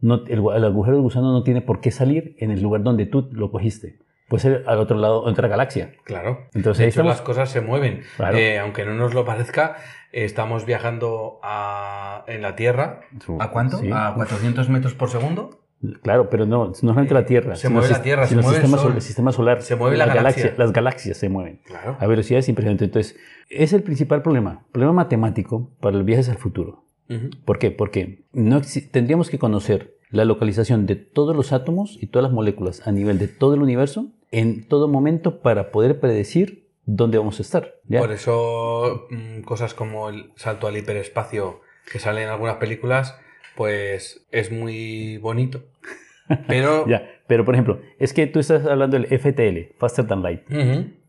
[0.00, 3.28] No, el agujero de gusano no tiene por qué salir en el lugar donde tú
[3.32, 3.98] lo cogiste.
[4.28, 5.92] Puede ser al otro lado, otra galaxia.
[6.04, 6.46] Claro.
[6.54, 8.02] Entonces de hecho, estamos- las cosas se mueven.
[8.16, 8.36] Claro.
[8.36, 9.76] Eh, aunque no nos lo parezca,
[10.12, 13.00] eh, estamos viajando a- en la Tierra.
[13.38, 13.78] ¿A cuánto?
[13.78, 13.90] Sí.
[13.92, 15.60] ¿A 400 metros por segundo?
[16.02, 17.54] Claro, pero no, no solamente la Tierra.
[17.54, 18.92] Se mueve la Tierra, se sino mueve el sistema, Sol.
[18.94, 19.62] el sistema solar.
[19.62, 20.54] Se mueve la Las galaxia.
[20.56, 21.60] Las galaxias se mueven.
[21.66, 21.96] Claro.
[22.00, 22.86] A velocidades impresionantes.
[22.88, 23.16] Entonces,
[23.50, 24.64] es el principal problema.
[24.72, 26.82] Problema matemático para los viajes al futuro.
[27.44, 27.70] ¿Por qué?
[27.70, 28.60] Porque no
[28.90, 33.18] tendríamos que conocer la localización de todos los átomos y todas las moléculas a nivel
[33.18, 37.74] de todo el universo en todo momento para poder predecir dónde vamos a estar.
[37.88, 38.00] ¿ya?
[38.00, 43.16] Por eso, mm, cosas como el salto al hiperespacio que sale en algunas películas,
[43.56, 45.62] pues es muy bonito.
[46.48, 46.86] Pero.
[46.86, 50.42] Ya, Pero, por ejemplo, es que tú estás hablando del FTL, Faster Than Light,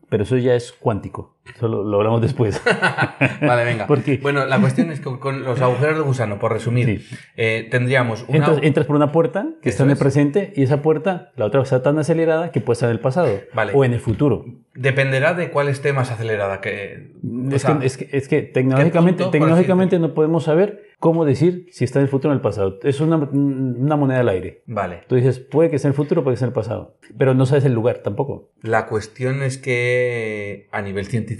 [0.08, 1.36] pero eso ya es cuántico.
[1.56, 2.60] Eso lo, hablamos después.
[3.40, 3.86] Vale, venga.
[3.86, 4.18] ¿Por qué?
[4.18, 7.16] Bueno, la cuestión es que con los agujeros de gusano, por resumir, Sí.
[7.36, 8.38] eh, tendríamos una.
[8.38, 9.98] Entras, entras por una puerta que está en el es.
[9.98, 13.40] presente y esa puerta, la otra está tan acelerada que puede estar en el pasado
[13.54, 13.72] Vale.
[13.74, 14.44] o en el futuro.
[14.74, 16.60] Dependerá de cuál esté más acelerada.
[16.60, 17.12] Que,
[17.50, 21.84] Es, sea, que, es, que, es que tecnológicamente, tecnológicamente no podemos saber cómo decir si
[21.84, 22.78] está en el futuro o en el pasado.
[22.84, 24.62] Es una, una moneda al aire.
[24.66, 25.00] Vale.
[25.08, 26.96] Tú dices, puede que sea en el futuro, puede que sea en el pasado.
[27.16, 28.50] Pero no sabes el lugar tampoco.
[28.62, 31.37] La cuestión es que a nivel científico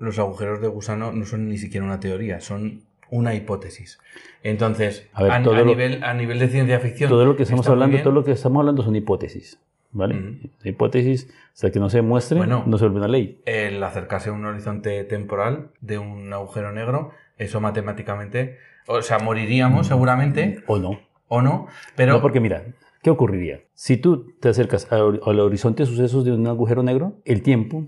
[0.00, 3.98] los agujeros de gusano no son ni siquiera una teoría, son una hipótesis.
[4.42, 7.08] Entonces, A ver, a, todo a lo- nivel, a nivel de ciencia ficción.
[7.10, 9.58] Todo lo que estamos hablando, todo lo que estamos hablando son hipótesis,
[9.92, 10.14] ¿vale?
[10.18, 10.48] Ujú.
[10.64, 12.64] Hipótesis, hasta que no se demuestre, Bueno.
[12.66, 13.40] no se vuelve una ley.
[13.46, 19.86] el acercarse a un horizonte temporal de un agujero negro, eso matemáticamente, o sea, moriríamos
[19.86, 21.00] seguramente, O no.
[21.28, 22.64] o no, pero no, porque mira,
[23.06, 23.60] ¿qué ocurriría?
[23.72, 27.86] Si tú te acercas al horizonte de sucesos de un agujero negro, el tiempo,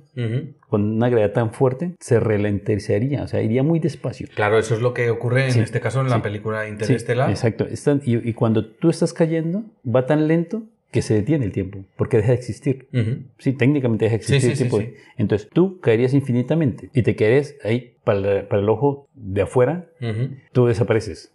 [0.68, 4.28] con una gravedad tan fuerte, se ralentizaría, o sea, iría muy despacio.
[4.32, 7.30] claro, eso es lo que ocurre en este caso en la película Sí, Interestelar.
[7.30, 7.66] exacto.
[8.04, 12.28] Y cuando tú estás cayendo, va tan lento que se detiene el tiempo, porque deja
[12.30, 12.88] de existir.
[13.38, 14.78] Sí, técnicamente deja de existir sí, el tiempo.
[14.80, 14.94] sí.
[15.18, 19.90] Entonces tú caerías infinitamente y te quedarías ahí para el, para el ojo de afuera,
[20.52, 21.34] tú desapareces.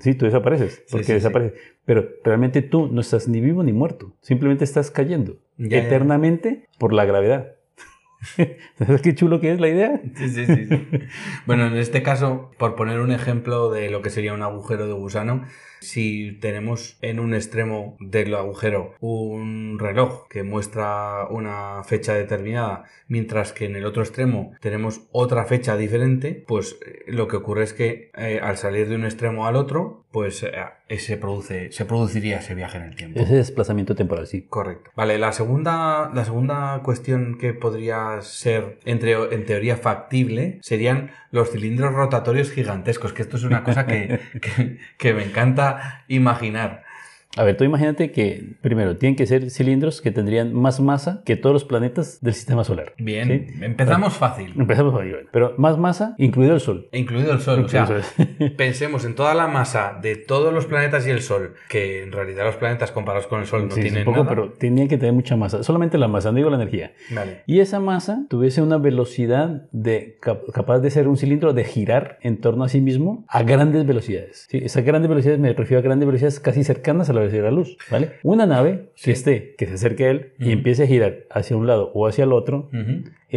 [0.00, 1.58] Sí, tú desapareces, porque desapareces.
[1.86, 5.86] Pero realmente tú no estás ni vivo ni muerto, simplemente estás cayendo Ya, ya.
[5.86, 7.52] eternamente por la gravedad.
[8.78, 10.00] ¿Sabes qué chulo que es la idea?
[10.16, 10.66] Sí, sí, sí.
[11.46, 14.94] Bueno, en este caso, por poner un ejemplo de lo que sería un agujero de
[14.94, 15.44] gusano,
[15.84, 23.52] si tenemos en un extremo del agujero un reloj que muestra una fecha determinada, mientras
[23.52, 27.72] que en el otro extremo tenemos otra fecha diferente, pues eh, lo que ocurre es
[27.72, 30.52] que eh, al salir de un extremo al otro, pues eh,
[30.88, 33.18] eh, se, produce, se produciría ese viaje en el tiempo.
[33.18, 34.42] Ese desplazamiento temporal, sí.
[34.42, 34.92] Correcto.
[34.94, 41.50] Vale, la segunda, la segunda cuestión que podría ser entre, en teoría factible serían los
[41.50, 45.73] cilindros rotatorios gigantescos, que esto es una cosa que, que, que me encanta
[46.08, 46.82] imaginar.
[47.36, 51.36] A ver, tú imagínate que, primero, tienen que ser cilindros que tendrían más masa que
[51.36, 52.92] todos los planetas del sistema solar.
[52.98, 53.64] Bien, ¿sí?
[53.64, 54.52] empezamos fácil.
[54.56, 55.28] Empezamos ahí, bueno.
[55.32, 56.88] Pero más masa, incluido el Sol.
[56.92, 57.64] Incluido el Sol.
[57.64, 58.52] O sea, Incluido Sol.
[58.56, 62.44] pensemos en toda la masa de todos los planetas y el Sol, que en realidad
[62.44, 64.28] los planetas comparados con el Sol no Sí, tienen un poco, nada.
[64.28, 65.62] pero tenían que tener mucha masa.
[65.64, 66.92] Solamente la masa, no digo la energía.
[67.10, 67.42] Vale.
[67.46, 72.18] Y esa masa tuviese una velocidad de, cap- capaz de ser un cilindro de girar
[72.22, 74.46] en torno a sí mismo a grandes velocidades.
[74.50, 74.58] ¿sí?
[74.62, 77.56] Esas grandes velocidades me refiero a grandes velocidades casi cercanas a la velocidad de la
[77.56, 77.76] luz.
[77.90, 78.12] ¿vale?
[78.22, 81.66] Una nave que esté, que se acerque a él y empiece a girar hacia un
[81.66, 82.70] lado o hacia el otro,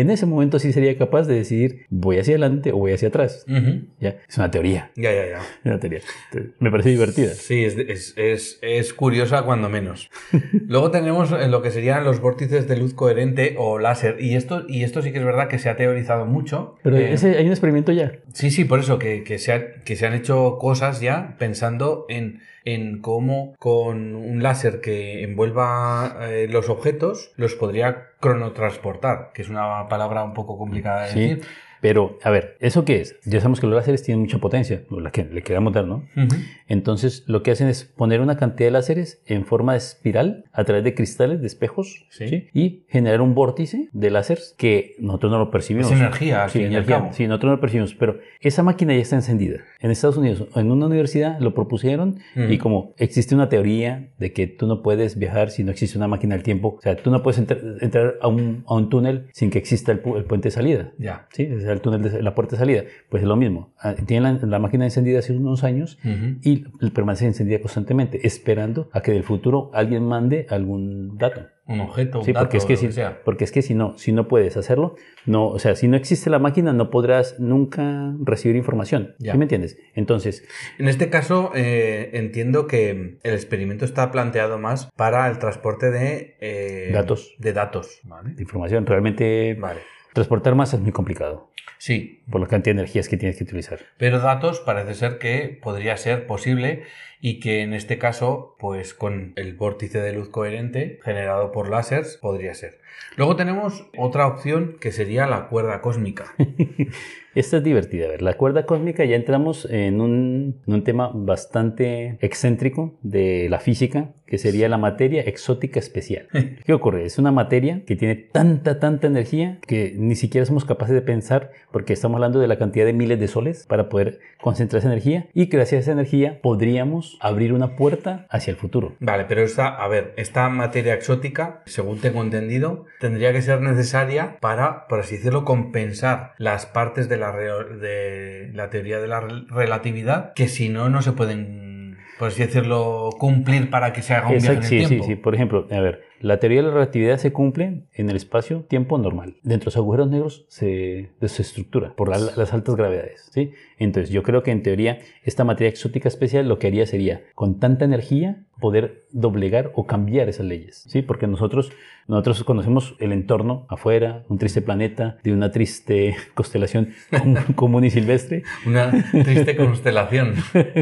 [0.01, 3.45] en ese momento sí sería capaz de decidir voy hacia adelante o voy hacia atrás.
[3.47, 3.81] ujú.
[3.99, 4.15] ¿ya?
[4.27, 4.91] Es una teoría.
[4.95, 5.37] Ya, ya, ya.
[5.39, 5.99] es una teoría.
[6.31, 7.29] Entonces, me parece divertida.
[7.33, 10.09] Sí, es, es, es, es curiosa cuando menos.
[10.67, 14.17] Luego tenemos eh, lo que serían los vórtices de luz coherente o láser.
[14.19, 16.75] Y esto, y esto sí que es verdad que se ha teorizado mucho.
[16.83, 18.11] Pero Eh, ese, hay un experimento ya.
[18.33, 22.05] Sí, sí, por eso, que, que, se ha- que se han hecho cosas ya pensando
[22.09, 29.41] en, en cómo con un láser que envuelva eh, los objetos los podría cronotransportar, que
[29.41, 31.19] es una palabra un poco complicada de Sí.
[31.19, 31.47] decir.
[31.81, 33.15] Pero, a ver, ¿eso qué es?
[33.25, 36.03] Ya sabemos que los láseres tienen mucha potencia, la que le queramos dar, ¿no?
[36.15, 36.35] Ujú.
[36.67, 40.63] Entonces, lo que hacen es poner una cantidad de láseres en forma de espiral a
[40.63, 42.27] través de cristales, de espejos, Sí.
[42.27, 42.47] ¿sí?
[42.53, 45.91] y generar un vórtice de láseres que nosotros no lo percibimos.
[45.91, 47.09] Es energía, Sí, energía.
[47.13, 49.59] Sí, nosotros no lo percibimos, pero esa máquina ya está encendida.
[49.79, 52.51] En Estados Unidos, en una universidad lo propusieron Ujú.
[52.51, 56.07] y como existe una teoría de que tú no puedes viajar si no existe una
[56.07, 59.27] máquina del tiempo, o sea, tú no puedes entrar, entrar a, un, a un túnel
[59.33, 60.91] sin que exista el, pu- el puente de salida.
[60.97, 61.27] Ya.
[61.31, 62.83] Sí, es el túnel de la puerta de salida.
[63.09, 63.73] Pues es lo mismo.
[63.79, 65.97] Ah, Tienen la, la máquina encendida hace unos años
[66.43, 71.41] y permanece encendida constantemente, esperando a que del futuro alguien mande algún dato.
[71.69, 73.21] Un objeto, un Sí, dato, porque es que si, sea.
[73.25, 76.29] porque es que si no, si no puedes hacerlo, no, o sea, si no existe
[76.29, 79.15] la máquina, no podrás nunca recibir información.
[79.19, 79.33] Ya.
[79.33, 79.77] ¿Sí me entiendes?
[79.93, 80.47] Entonces,
[80.79, 86.37] En este caso, eh, entiendo que el experimento está planteado más para el transporte de
[86.39, 87.35] eh, Datos.
[87.37, 87.99] De datos.
[88.05, 88.33] ¿vale?
[88.35, 89.81] la información realmente Vale.
[90.17, 93.77] Transportar más es muy complicado Sí, por la cantidad de energías que tienes que utilizar.
[93.99, 96.83] pero datos parece ser que podría ser posible
[97.19, 102.17] y que en este caso, pues con el vórtice de luz coherente generado por láseres,
[102.21, 102.79] podría ser.
[103.15, 106.35] Luego tenemos otra opción que sería la cuerda cósmica.
[107.35, 108.05] Esta es divertida.
[108.05, 113.47] A ver, la cuerda cósmica ya entramos en un, en un tema bastante excéntrico de
[113.47, 116.27] la física, que sería la materia exótica especial.
[116.65, 117.05] ¿Qué ocurre?
[117.05, 121.51] Es una materia que tiene tanta, tanta energía que ni siquiera somos capaces de pensar,
[121.71, 125.27] porque estamos hablando de la cantidad de miles de soles para poder concentrar esa energía,
[125.35, 128.95] y gracias a esa energía podríamos abrir una puerta hacia el futuro.
[128.99, 134.37] Vale, pero esta, a ver, esta materia exótica, según tengo entendido, tendría que ser necesaria
[134.39, 139.47] para, por así decirlo, compensar las partes de la, de la teoría de la rel-
[139.49, 144.27] relatividad que si no, no se pueden, por así decirlo, cumplir para que se haga
[144.29, 145.05] un viaje en el sí, sí, tiempo.
[145.05, 145.15] sí.
[145.15, 149.35] Por ejemplo, a ver, la teoría de la relatividad se cumple en el espacio-tiempo normal.
[149.43, 153.29] Dentro de los agujeros negros se desestructura por la- las altas gravedades.
[153.33, 153.51] ¿sí?
[153.79, 157.59] Entonces yo creo que en teoría esta materia exótica especial lo que haría sería con
[157.59, 160.83] tanta energía poder doblegar o cambiar esas leyes.
[160.87, 161.03] ¿sí?
[161.03, 161.71] Porque nosotros,
[162.07, 167.91] nosotros conocemos el entorno afuera, un triste planeta de una triste constelación com- común y
[167.91, 168.41] silvestre.
[168.65, 170.33] Una triste constelación.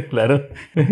[0.09, 0.47] claro,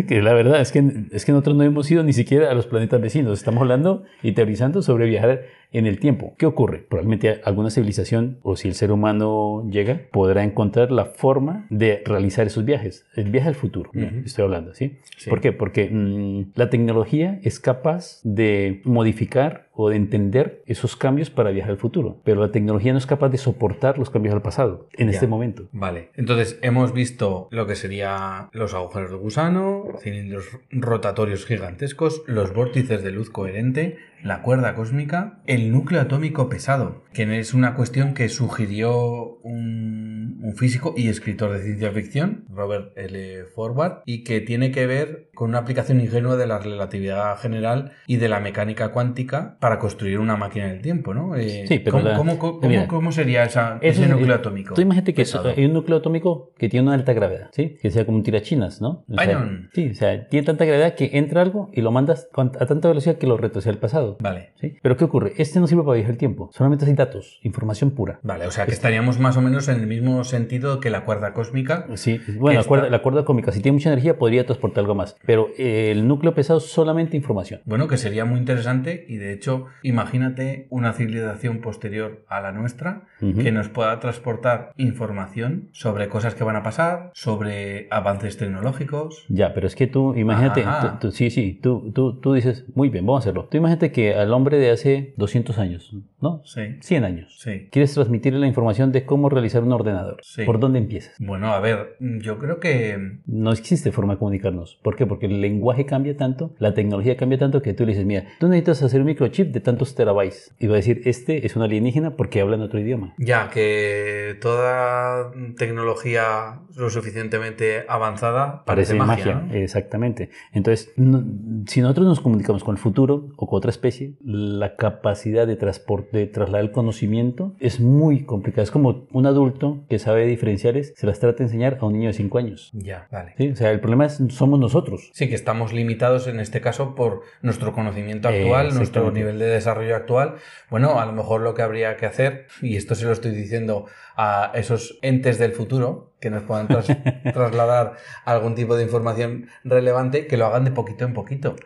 [0.07, 2.67] que la verdad es que, es que nosotros no hemos ido ni siquiera a los
[2.67, 3.37] planetas vecinos.
[3.39, 5.41] Estamos hablando y teorizando sobre viajar
[5.73, 6.33] en el tiempo.
[6.37, 6.85] ¿Qué ocurre?
[6.87, 12.47] Probablemente alguna civilización, o si el ser humano llega, podrá encontrar la forma de realizar
[12.47, 13.05] esos viajes.
[13.15, 14.15] El viaje al futuro, ya, Ujú.
[14.25, 14.99] estoy hablando, ¿sí?
[15.17, 15.29] Sí.
[15.29, 15.51] ¿Por qué?
[15.51, 21.71] Porque mm, la tecnología es capaz de modificar o de entender esos cambios para viajar
[21.71, 25.07] al futuro, pero la tecnología no es capaz de soportar los cambios al pasado en
[25.07, 25.13] Ya.
[25.15, 25.63] este momento.
[25.71, 32.53] Vale, entonces hemos visto lo que sería los agujeros de gusano, cilindros rotatorios gigantescos, los
[32.53, 38.13] vórtices de luz coherente, la cuerda cósmica, el núcleo atómico pesado, que es una cuestión
[38.13, 43.45] que sugirió un, un físico y escritor de ciencia ficción, Robert L.
[43.55, 48.17] Forward, y que tiene que ver con una aplicación ingenua de la relatividad general y
[48.17, 51.35] de la mecánica cuántica para construir una máquina del tiempo, ¿no?
[51.35, 54.37] Eh, Sí, pero ¿cómo, la- cómo- cómo- mira, cómo sería esa- ese es- núcleo eh,
[54.37, 54.73] atómico?
[54.75, 57.77] Tú imagínate que es- hay un núcleo atómico que tiene una alta gravedad, ¿sí?
[57.81, 59.03] Que sea como un tirachinas, ¿no?
[59.09, 62.27] O sea, sí, o sea, tiene tanta gravedad que entra algo y lo mandas
[62.59, 64.17] a tanta velocidad que lo retrocede al pasado.
[64.19, 64.51] Vale.
[64.59, 64.77] ¿sí?
[64.81, 65.33] Pero ¿qué ocurre?
[65.53, 68.19] Este no sirve para viajar el tiempo, solamente hay datos, información pura.
[68.23, 71.31] Vale, o sea que estaríamos más o menos en el mismo sentido que la cuerda
[71.33, 71.85] cósmica.
[71.93, 75.15] Sí, bueno, la cuerda, la cuerda cómica, si tiene mucha energía, podría transportar algo más.
[75.27, 77.61] Pero eh, el núcleo pesado es solamente información.
[77.65, 83.03] Bueno, que sería muy interesante y de hecho, imagínate una civilización posterior a la nuestra
[83.21, 83.43] Ujú.
[83.43, 89.25] que nos pueda transportar información sobre cosas que van a pasar, sobre avances tecnológicos.
[89.29, 92.89] Ya, pero es que tú, imagínate, tú- tú- sí, sí, tú, tú, tú dices, muy
[92.89, 93.47] bien, vamos a hacerlo.
[93.51, 96.41] Tú imagínate que al hombre de hace 200 años, ¿no?
[96.45, 96.61] Sí.
[96.81, 97.35] 100 años.
[97.39, 97.67] Sí.
[97.71, 100.17] Quieres transmitirle la información de cómo realizar un ordenador.
[100.23, 100.43] Sí.
[100.43, 101.15] ¿Por dónde empiezas?
[101.19, 104.79] Bueno, a ver, yo creo que No existe forma de comunicarnos.
[104.83, 105.05] ¿Por qué?
[105.05, 108.47] Porque el lenguaje cambia tanto, la tecnología cambia tanto que tú le dices, mira, tú
[108.47, 110.55] necesitas hacer un microchip de tantos terabytes.
[110.59, 113.13] Y va a decir, este es un alienígena porque habla en otro idioma.
[113.17, 119.35] ya que toda tecnología lo suficientemente avanzada parece, magia.
[119.47, 119.53] ¿no?
[119.53, 120.29] Exactamente.
[120.51, 121.23] Entonces, no-
[121.67, 126.17] si nosotros nos comunicamos con el futuro o con otra especie, la capacidad de transporte,
[126.17, 128.63] de trasladar el conocimiento es muy complicada.
[128.63, 132.07] Es como un adulto que sabe diferenciales, se las trata de enseñar a un niño
[132.07, 132.69] de 5 años.
[132.73, 133.33] Ya, vale.
[133.37, 133.49] ¿sí?
[133.49, 135.09] O sea, el problema es, somos nosotros.
[135.13, 139.19] Sí, que estamos limitados en este caso por nuestro conocimiento Eh, actual, nuestro exactamente.
[139.19, 140.35] nivel de desarrollo actual.
[140.69, 143.85] Bueno, a lo mejor lo que habría que hacer, y esto se lo estoy diciendo
[144.15, 146.87] a esos entes del futuro que nos puedan tras-
[147.33, 151.57] trasladar algún tipo de información relevante, que lo hagan de poquito en poquito,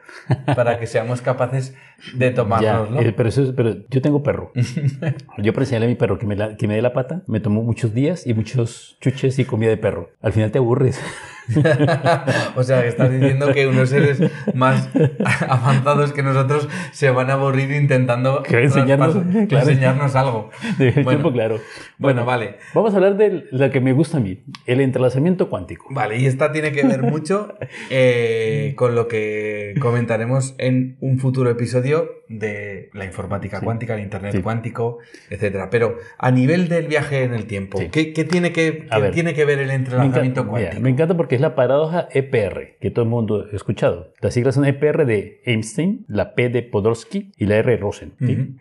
[0.56, 1.76] para que seamos capaces
[2.16, 3.00] de Ya, tomárnoslo.
[3.00, 4.52] eh, pero, eso es- pero yo tengo perro.
[5.38, 7.62] yo enseñarle a mi perro que me, la- que me dé la pata, me tomó
[7.62, 10.10] muchos días y muchos chuches y comida de perro.
[10.22, 11.00] Al final te aburres.
[12.56, 14.22] o sea, que estás diciendo que unos seres
[14.54, 14.90] más
[15.48, 19.16] avanzados que nosotros se van a aburrir intentando enseñarnos,
[19.50, 19.68] claro.
[19.70, 20.50] enseñarnos algo.
[20.78, 21.60] De Bueno, tiempo claro.
[21.98, 22.58] Bueno, vale.
[22.74, 25.88] Vamos a hablar de la que me gusta a mí, el entrelazamiento cuántico.
[25.92, 27.56] Vale, y esta tiene que ver mucho
[27.90, 33.66] eh, con lo que comentaremos en un futuro episodio de la informática Sí.
[33.66, 34.42] cuántica, el internet Sí.
[34.42, 34.98] cuántico,
[35.30, 35.70] etcétera.
[35.70, 37.88] Pero a nivel del viaje en el tiempo, Sí.
[37.90, 39.12] ¿qué, qué tiene, que, qué ver.
[39.14, 40.84] tiene que ver el Me entrelazamiento encanta, mira, cuántico?
[40.84, 44.12] me encanta porque es la paradoja EPR, que todo el mundo ha escuchado.
[44.22, 48.14] Las siglas son EPR de Einstein, la P de Podolsky y la R de Rosen.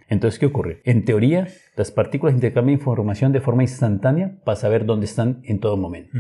[0.09, 0.81] Entonces, ¿qué ocurre?
[0.85, 5.77] En teoría, las partículas intercambian información de forma instantánea para saber dónde están en todo
[5.77, 6.17] momento.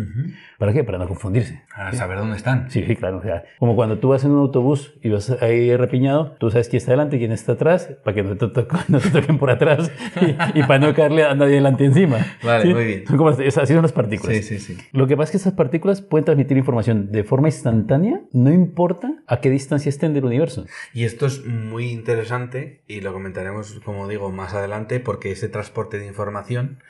[0.58, 0.84] ¿Para qué?
[0.84, 1.62] Para no confundirse.
[1.74, 2.70] Para saber dónde están.
[2.70, 3.18] Sí, sí, claro.
[3.18, 6.68] O sea, como cuando tú vas en un autobús y vas ahí repiñado, tú sabes
[6.68, 9.38] quién está delante y quién está atrás, para que no te, to- no te toquen
[9.38, 9.90] por atrás
[10.20, 12.18] y, y para no caerle a nadie delante encima.
[12.44, 12.74] Vale, ¿Sí?
[12.74, 13.06] muy bien.
[13.06, 14.36] Son como, es- así son las partículas.
[14.36, 14.76] Sí, sí, sí.
[14.92, 19.14] Lo que pasa es que esas partículas pueden transmitir información de forma instantánea, no importa
[19.26, 20.66] a qué distancia estén del universo.
[20.92, 25.98] Y esto es muy interesante y lo comentaremos, como digo, más adelante, porque ese transporte
[25.98, 26.82] de información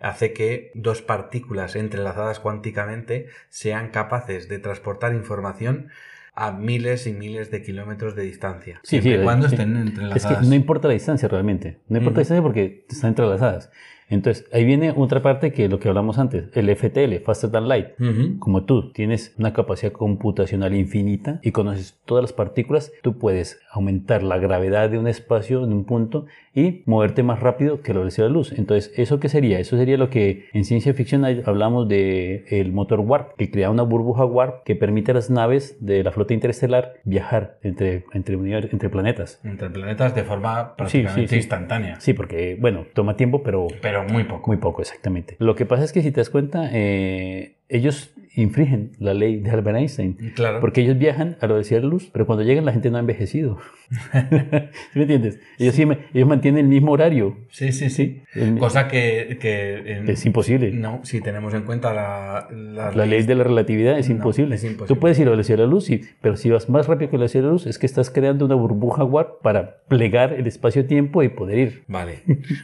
[0.00, 5.88] hace que dos partículas entrelazadas cuánticamente sean capaces de transportar información
[6.34, 8.80] a miles y miles de kilómetros de distancia.
[8.82, 9.54] Sí, siempre sí, y cuando sí.
[9.54, 10.38] estén Es entrelazadas.
[10.40, 11.78] que no importa la distancia realmente.
[11.88, 13.70] No importa la distancia porque están entrelazadas.
[14.10, 17.88] Entonces, ahí viene otra parte que lo que hablamos antes, el FTL, Faster Than Light.
[17.98, 18.38] Ujú.
[18.38, 24.22] Como tú tienes una capacidad computacional infinita y conoces todas las partículas, tú puedes aumentar
[24.22, 28.26] la gravedad de un espacio en un punto y moverte más rápido que la velocidad
[28.26, 28.52] de la luz.
[28.52, 29.60] Entonces, ¿eso qué sería?
[29.60, 33.84] Eso sería lo que en ciencia ficción hablamos de el motor warp, que crea una
[33.84, 38.90] burbuja warp que permite a las naves de la flota interestelar viajar entre, entre, entre
[38.90, 39.40] planetas.
[39.44, 41.36] Entre planetas de forma prácticamente sí.
[41.36, 42.00] instantánea.
[42.00, 44.46] Sí, porque, bueno, toma tiempo, pero Pero muy poco.
[44.46, 45.36] muy poco, exactamente.
[45.38, 49.50] Lo que pasa es que si te das cuenta, eh, ellos infringen la ley de
[49.50, 50.16] Albert Einstein.
[50.36, 50.60] Claro.
[50.60, 53.00] Porque ellos viajan a velocidad de la luz, pero cuando llegan la gente no ha
[53.00, 53.58] envejecido.
[54.12, 55.40] ¿Sí me entiendes?
[55.58, 57.36] Ellos, sí, ellos mantienen el mismo horario.
[57.50, 58.22] Sí, sí, sí.
[58.34, 60.70] El- Cosa que, que en- es imposible.
[60.70, 64.54] No, si tenemos en cuenta la, la, La ley de la relatividad es No, imposible.
[64.54, 64.86] es imposible.
[64.94, 67.16] Tú puedes ir a velocidad de la luz, sí, pero si vas más rápido que
[67.16, 70.46] la velocidad de la luz, es que estás creando una burbuja warp para plegar el
[70.46, 71.82] espacio-tiempo y poder ir.
[71.88, 72.20] Vale.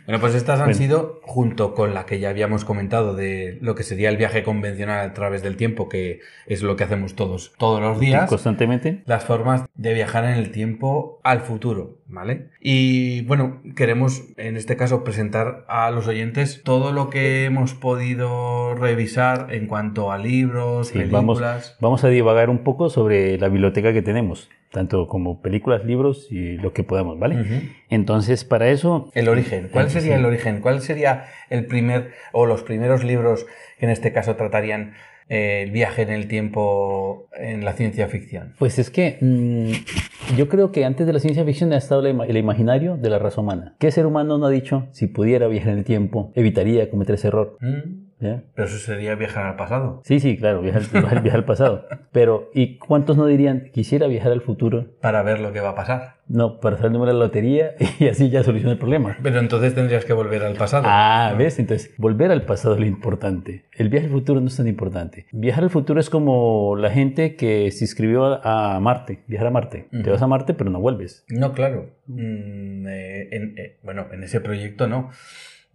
[0.07, 0.79] Bueno, pues estas han Bueno.
[0.79, 4.96] sido, junto con la que ya habíamos comentado de lo que sería el viaje convencional
[5.03, 8.29] a través del tiempo, que es lo que hacemos todos, todos los días.
[8.29, 9.03] Constantemente.
[9.07, 12.49] las formas de viajar en el tiempo al futuro, ¿vale?
[12.61, 18.75] Y bueno, queremos en este caso presentar a los oyentes todo lo que hemos podido
[18.75, 21.77] revisar en cuanto a libros, Sí, vamos, películas.
[21.81, 26.57] vamos a divagar un poco sobre la biblioteca que tenemos, tanto como películas, libros y
[26.59, 27.73] lo que podamos, ¿vale?
[27.89, 29.69] Entonces, para eso, El origen.
[29.73, 30.19] ¿Cuál sería sí.
[30.19, 30.61] el origen?
[30.61, 33.47] ¿Cuál sería el primer o los primeros libros
[33.79, 34.95] que en este caso tratarían
[35.29, 38.55] eh, el viaje en el tiempo en la ciencia ficción?
[38.59, 42.37] pues es que mm, yo creo que antes de la ciencia ficción ha estado el
[42.37, 43.75] imaginario de la raza humana.
[43.79, 47.29] ¿Qué ser humano no ha dicho, si pudiera viajar en el tiempo, evitaría cometer ese
[47.29, 47.57] error?
[47.61, 48.06] ¿Mm?
[48.19, 48.43] ¿Ya?
[48.55, 50.01] Pero eso sería viajar al pasado.
[50.05, 51.87] Sí, sí, claro, viajar, viajar- al pasado.
[52.13, 54.87] Pero, ¿y cuántos no dirían, quisiera viajar al futuro?
[55.03, 56.17] Para ver lo que va a pasar.
[56.27, 59.19] No, para saber el número de la lotería y así ya soluciona el problema.
[59.23, 60.85] Pero entonces tendrías que volver al pasado.
[60.87, 61.59] Ah, ¿ves?
[61.59, 63.67] Entonces, volver al pasado es lo importante.
[63.73, 65.27] El viaje al futuro no es tan importante.
[65.33, 69.89] Viajar al futuro es como la gente que se inscribió a Marte, viajar a Marte.
[69.91, 71.25] Te vas a Marte, pero no vuelves.
[71.29, 71.91] No, claro.
[72.07, 75.11] Mm, eh, en- eh, bueno, en ese proyecto no.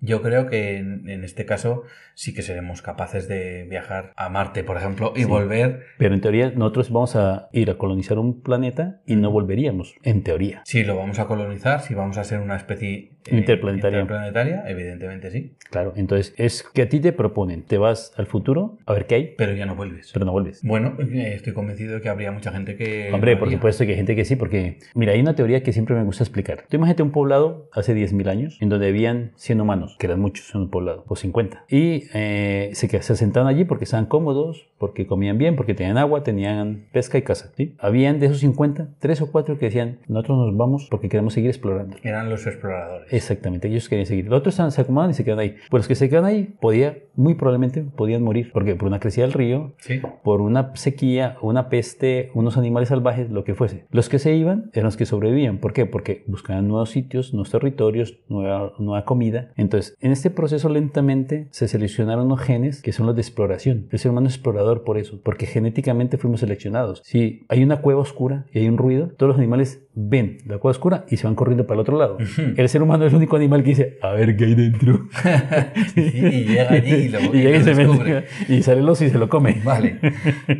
[0.04, 1.84] Yo creo que en, en este caso
[2.16, 5.26] sí que seremos capaces de viajar a Marte, por ejemplo, y Sí.
[5.26, 5.84] volver.
[5.98, 10.24] Pero en teoría nosotros vamos a ir a colonizar un planeta y no volveríamos, en
[10.24, 10.62] teoría.
[10.66, 14.00] Si lo vamos a colonizar, si vamos a ser una especie eh, Interplanetaria.
[14.02, 15.54] interplanetaria, evidentemente sí.
[15.70, 19.16] Claro, entonces es que a ti te proponen, te vas al futuro a ver qué
[19.16, 20.10] hay, Pero ya no vuelves.
[20.14, 20.62] pero no vuelves.
[20.64, 23.12] Bueno, eh, estoy convencido de que habría mucha gente que.
[23.14, 25.96] Hombre, por supuesto que hay gente que sí, porque mira, hay una teoría que siempre
[25.96, 26.66] me gusta explicar.
[26.70, 30.54] Tú imagínate un poblado hace 10.000 años en donde habían 100 humanos, que eran muchos
[30.56, 31.66] en un poblado, o 50.
[31.70, 36.24] Y eh, se, se sentaban allí porque estaban cómodos, porque comían bien, porque tenían agua,
[36.24, 37.52] tenían pesca y casa.
[37.56, 37.76] ¿sí?
[37.80, 41.50] Habían de esos 50, tres o cuatro que decían, nosotros nos vamos porque queremos seguir
[41.50, 41.98] explorando.
[42.04, 43.11] Eran los exploradores.
[43.12, 44.26] Exactamente, ellos querían seguir.
[44.28, 45.56] Los otros se acomodaban y se quedaban ahí.
[45.70, 48.52] Pues los que se quedan ahí, podía, muy probablemente podían morir.
[48.54, 50.02] porque Por una crecida del río, Sí.
[50.24, 53.86] por una sequía, una peste, unos animales salvajes, lo que fuese.
[53.92, 55.58] Los que se iban eran los que sobrevivían.
[55.58, 55.86] ¿Por qué?
[55.86, 59.52] Porque buscaban nuevos sitios, nuevos territorios, nueva, nueva comida.
[59.58, 63.88] Entonces, en este proceso lentamente se seleccionaron unos genes que son los de exploración.
[63.92, 67.02] El ser humano es explorador por eso, porque genéticamente fuimos seleccionados.
[67.04, 70.72] Si hay una cueva oscura y hay un ruido, todos los animales ven la cueva
[70.72, 72.18] oscura y se van corriendo para el otro lado.
[72.56, 75.08] El ser humano es el único animal que dice, a ver qué hay dentro.
[75.96, 79.10] y llega allí y lo, y, llega y se mete, y sale el oso y
[79.10, 79.62] se lo come.
[79.64, 80.00] Vale.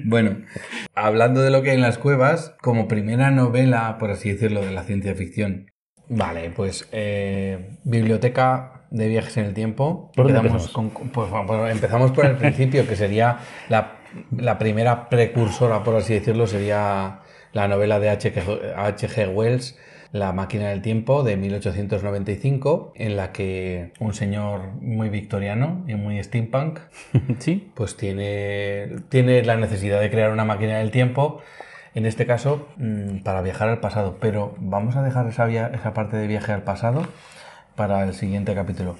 [0.06, 0.38] Bueno,
[0.96, 4.72] hablando de lo que hay en las cuevas, como primera novela, por así decirlo, de
[4.72, 5.72] la ciencia ficción.
[6.10, 10.12] Vale, pues eh, biblioteca de viajes en el tiempo.
[10.16, 11.30] ¿Por Empezamos con- pues,
[11.72, 13.38] empezamos por el principio, que sería
[13.70, 14.00] la,
[14.38, 17.21] la primera precursora, por así decirlo, sería
[17.54, 19.28] la novela de H.G.
[19.28, 19.78] Wells,
[20.14, 26.22] La máquina del tiempo, de 1895, en la que un señor muy victoriano y muy
[26.22, 26.80] steampunk
[27.40, 31.42] sí, pues tiene, tiene la necesidad de crear una máquina del tiempo,
[31.96, 34.18] en este caso mm, para viajar al pasado.
[34.20, 37.04] Pero vamos a dejar esa, via- esa parte de viaje al pasado
[37.76, 38.98] para el siguiente capítulo.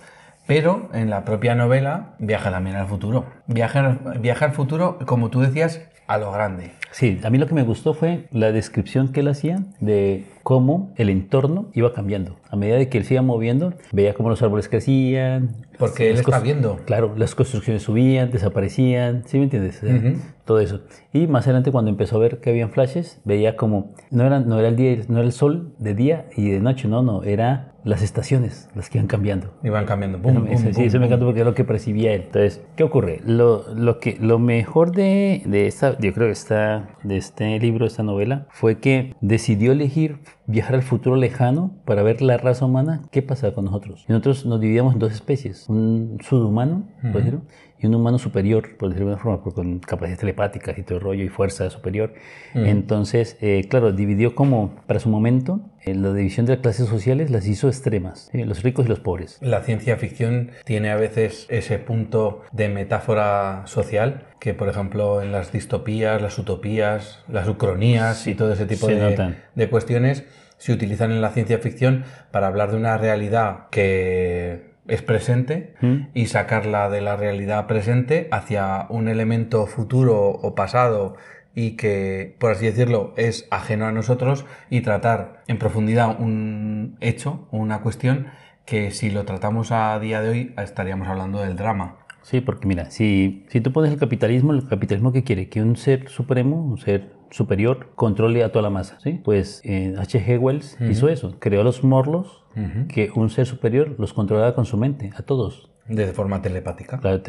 [0.48, 3.26] Pero en la propia novela viaja también al futuro.
[3.48, 6.72] Viaja, viaja al futuro, como tú decías, a lo grande.
[6.92, 10.92] Sí, a mí lo que me gustó fue la descripción que él hacía de cómo
[10.98, 12.36] el entorno iba cambiando.
[12.50, 15.56] A medida de que él se iba moviendo, veía cómo los árboles crecían.
[15.80, 16.78] Porque él está viendo.
[16.86, 19.82] Claro, las construcciones subían, desaparecían, ¿sí me entiendes?
[19.84, 20.18] O sea, Ujú.
[20.46, 20.82] Todo eso.
[21.14, 24.60] Y más adelante cuando empezó a ver que habían flashes, veía como no era, no
[24.60, 27.68] era el día, no era el sol de día y de noche, no, no, era
[27.84, 29.54] las estaciones las que iban cambiando.
[29.64, 30.18] Y van cambiando.
[30.18, 32.24] Eso- pum, eso- sí, pum, eso me encantó porque es lo que percibía él.
[32.26, 33.22] Entonces, ¿qué ocurre?
[33.26, 37.86] Lo, lo, que, lo mejor de, de esta, yo creo que está, de este libro,
[37.86, 43.04] esta novela, fue que decidió elegir viajar al futuro lejano para ver la raza humana,
[43.12, 44.06] qué pasa con nosotros.
[44.08, 47.42] Y nosotros nos dividíamos en dos especies, un subhumano, por decirlo,
[47.82, 51.04] y un humano superior, por decirlo de alguna forma, con capacidades telepáticas y todo el
[51.04, 52.14] rollo y fuerza superior.
[52.54, 57.32] Entonces, eh, claro, dividió como, para su momento, eh, la división de las clases sociales
[57.32, 58.44] las hizo extremas, ¿sí?
[58.44, 59.40] los ricos y los pobres.
[59.42, 65.32] La ciencia ficción tiene a veces ese punto de metáfora social que, por ejemplo, en
[65.32, 70.24] las distopías, las utopías, las ucronías y todo ese tipo de, de cuestiones
[70.58, 76.08] se utilizan en la ciencia ficción para hablar de una realidad que es presente ¿Mm?
[76.14, 81.16] y sacarla de la realidad presente hacia un elemento futuro o pasado
[81.56, 87.48] y que, por así decirlo, es ajeno a nosotros y tratar en profundidad un hecho
[87.52, 88.28] una cuestión
[88.66, 91.96] que si lo tratamos a día de hoy estaríamos hablando del drama.
[92.22, 95.78] Sí, porque mira, si, si tú pones el capitalismo, el capitalismo que quiere que un
[95.78, 99.20] ser supremo, un ser superior, controle a toda la masa, ¿sí?
[99.24, 100.38] Pues eh, H.G.
[100.38, 102.44] Wells hizo eso, creó a los morlos,
[102.90, 105.70] que un ser superior los controlaba con su mente, a todos.
[105.88, 107.00] De forma telepática.
[107.00, 107.22] Claro,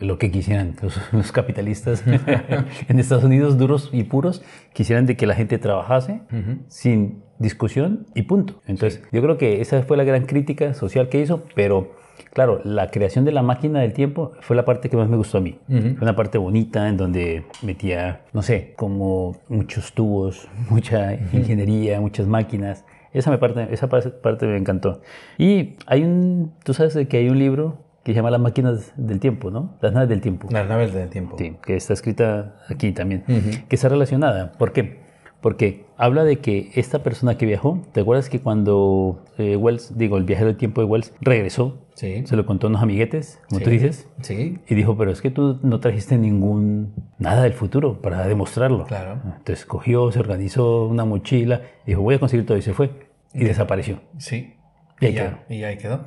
[0.00, 2.04] lo que quisieran los, los capitalistas
[2.88, 6.20] en Estados Unidos, duros y puros, quisieran de que la gente trabajase
[6.66, 8.60] sin discusión y punto.
[8.66, 11.92] Entonces, yo creo que esa fue la gran crítica social que hizo, pero
[12.32, 15.38] claro, la creación de la máquina del tiempo fue la parte que más me gustó
[15.38, 15.58] a mí.
[15.66, 22.26] Fue una parte bonita en donde metía, no sé, como muchos tubos, mucha ingeniería, muchas
[22.26, 22.84] máquinas.
[23.12, 25.00] Esa, me parte, esa pa- parte me encantó.
[25.38, 29.18] Y hay un, tú sabes que hay un libro que se llama Las máquinas del
[29.20, 29.76] tiempo, ¿no?
[29.80, 30.48] Las naves del tiempo.
[30.50, 31.36] Las naves del tiempo.
[31.38, 33.24] Sí, que está escrita aquí también,
[33.68, 34.52] que está relacionada.
[34.52, 35.07] ¿Por qué?
[35.40, 40.16] Porque habla de que esta persona que viajó, ¿te acuerdas que cuando eh, Wells, digo,
[40.18, 42.24] el viajero del tiempo de Wells, regresó, Sí.
[42.26, 43.64] se lo contó a unos amiguetes, como Sí.
[43.64, 44.58] tú dices, Sí.
[44.68, 48.84] y dijo, pero es que tú no trajiste ningún, nada del futuro para demostrarlo.
[48.84, 49.20] Claro.
[49.36, 52.90] Entonces cogió, se organizó una mochila, dijo, voy a conseguir todo y se fue.
[53.34, 54.00] Y desapareció.
[54.16, 54.54] Sí.
[55.00, 56.04] Y ahí ya, y ahí quedó.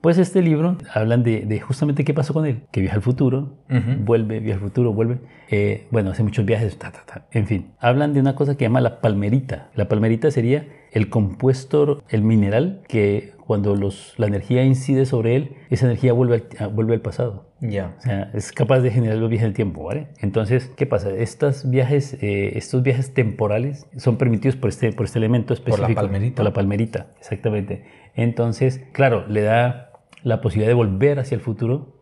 [0.00, 3.58] Pues este libro hablan de, de justamente qué pasó con él, que viaja al futuro,
[4.04, 5.18] vuelve, viaja al futuro, vuelve.
[5.50, 7.26] Eh, bueno, hace muchos viajes, ta, ta, ta.
[7.32, 7.72] en fin.
[7.78, 9.70] Hablan de una cosa que llama la palmerita.
[9.74, 15.56] La palmerita sería el compuesto, el mineral, que cuando los, la energía incide sobre él,
[15.70, 17.46] esa energía vuelve al, vuelve al pasado.
[17.60, 17.94] Ya.
[17.98, 20.08] O sea, es capaz de generar los viajes del tiempo, ¿vale?
[20.20, 21.10] Entonces, ¿qué pasa?
[21.10, 25.94] Estos viajes, eh, estos viajes temporales son permitidos por este, por este elemento específico.
[25.94, 26.36] palmerita.
[26.36, 27.84] Por la palmerita, exactamente.
[28.16, 29.92] Entonces, claro, le da
[30.22, 32.00] la posibilidad de volver hacia el futuro,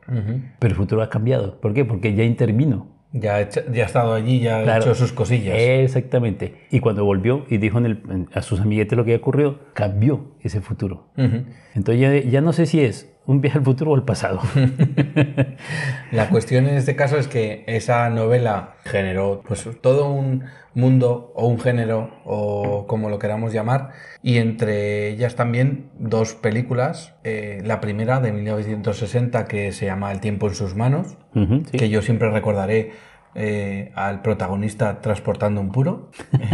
[0.59, 1.61] pero el futuro ha cambiado.
[1.61, 1.85] ¿Por qué?
[1.85, 2.89] Porque ya intervino.
[3.13, 4.83] Ya, ha ya ha estado allí, ya ha Claro.
[4.83, 5.55] hecho sus cosillas.
[5.57, 6.55] Exactamente.
[6.71, 9.61] Y cuando volvió y dijo en el- en- a sus amiguetes lo que había ocurrido,
[9.73, 11.09] cambió ese futuro.
[11.17, 11.45] Ujú.
[11.75, 14.41] Entonces ya, ya no sé si es un viaje al futuro o al pasado.
[16.13, 20.45] La cuestión en este caso es que esa novela generó pues todo un
[20.75, 23.91] mundo o un género o como lo queramos llamar
[24.23, 27.15] y entre ellas también dos películas.
[27.25, 31.79] Eh, la primera de 1960 que se llama El tiempo en sus manos, sí.
[31.79, 32.93] que yo siempre recordaré
[33.35, 36.11] eh, al protagonista transportando un puro.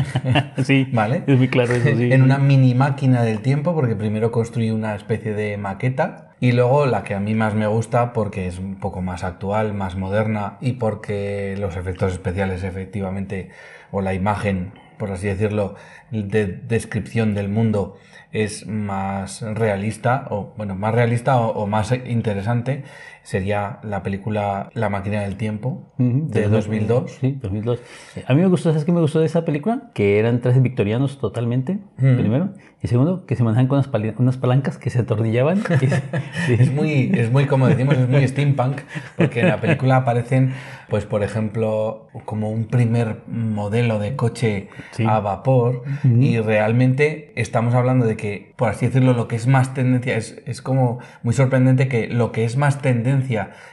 [0.64, 1.24] sí, Vale.
[1.26, 2.12] es muy claro eso, sí.
[2.12, 6.86] en una mini máquina del tiempo, porque primero construí una especie de maqueta y luego
[6.86, 10.56] la que a mí más me gusta porque es un poco más actual, más moderna
[10.62, 13.50] y porque los efectos especiales efectivamente
[13.90, 15.74] o la imagen, por así decirlo,
[16.10, 17.98] de descripción del mundo
[18.32, 22.84] es más realista o bueno, más realista o, o más interesante
[23.30, 27.12] sería la película La máquina del tiempo Ujú, de 2002.
[27.20, 27.80] Sí, 2002.
[28.26, 29.90] A mí me gustó, ¿sabes qué me gustó de esa película?
[29.94, 32.50] Que eran trajes victorianos totalmente, primero.
[32.82, 35.58] Y segundo, que se manejan con unas, unas palancas que se atornillaban.
[35.80, 35.86] Y-
[36.46, 36.56] sí.
[36.58, 38.80] Es muy, es muy, como decimos, es muy steampunk,
[39.16, 40.52] porque en la película aparecen,
[40.88, 45.04] pues por ejemplo, como un primer modelo de coche Sí.
[45.06, 49.72] a vapor, y realmente estamos hablando de que, por así decirlo, lo que es más
[49.74, 53.19] tendencia, es, es como muy sorprendente que lo que es más tendencia,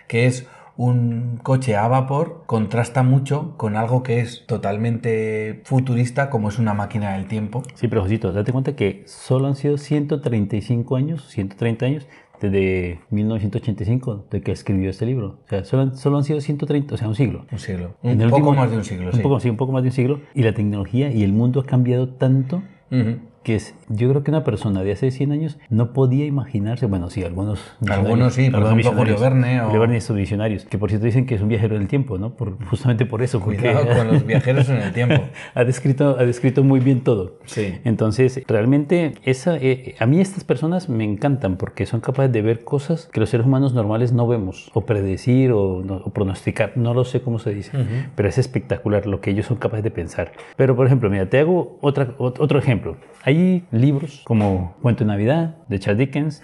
[0.07, 6.49] que es un coche a vapor contrasta mucho con algo que es totalmente futurista como
[6.49, 7.63] es una máquina del tiempo.
[7.73, 12.07] Sí, pero Josito, date cuenta que solo han sido 135 años, 130 años,
[12.39, 15.39] desde 1985, de que escribió este libro.
[15.45, 17.45] O sea, solo, han- solo han sido 130, o sea, un siglo.
[17.51, 17.95] Un siglo.
[18.03, 19.21] En Un el poco último- más de un siglo, un sí.
[19.21, 20.19] Poco, sí, un poco más de un siglo.
[20.35, 23.17] Y la tecnología y el mundo ha cambiado tanto Ujú.
[23.47, 27.09] Que es, yo creo que una persona de hace 100 años no podía imaginarse, bueno,
[27.09, 29.17] sí, algunos Algunos sí, por algunos ejemplo, Julio.
[29.21, 31.77] Verne o- Julio Verne y sus visionarios, que por cierto dicen que es un viajero
[31.79, 32.31] del tiempo, ¿no?
[32.31, 35.23] Por, justamente por eso, porque Cuidado con los viajeros en el tiempo.
[35.55, 37.37] ha, descrito, ha descrito muy bien todo.
[37.45, 37.75] Sí.
[37.85, 42.65] Entonces, realmente, esa, eh, a mí estas personas me encantan porque son capaces de ver
[42.65, 46.93] cosas que los seres humanos normales no vemos, o predecir o, no- o pronosticar, no
[46.93, 47.71] lo sé cómo se dice,
[48.15, 50.33] pero es espectacular lo que ellos son capaces de pensar.
[50.57, 52.97] Pero, por ejemplo, mira, te hago otra, ot- otro ejemplo.
[53.23, 53.36] Hay
[53.71, 56.41] libros como Cuento de Navidad de Charles Dickens.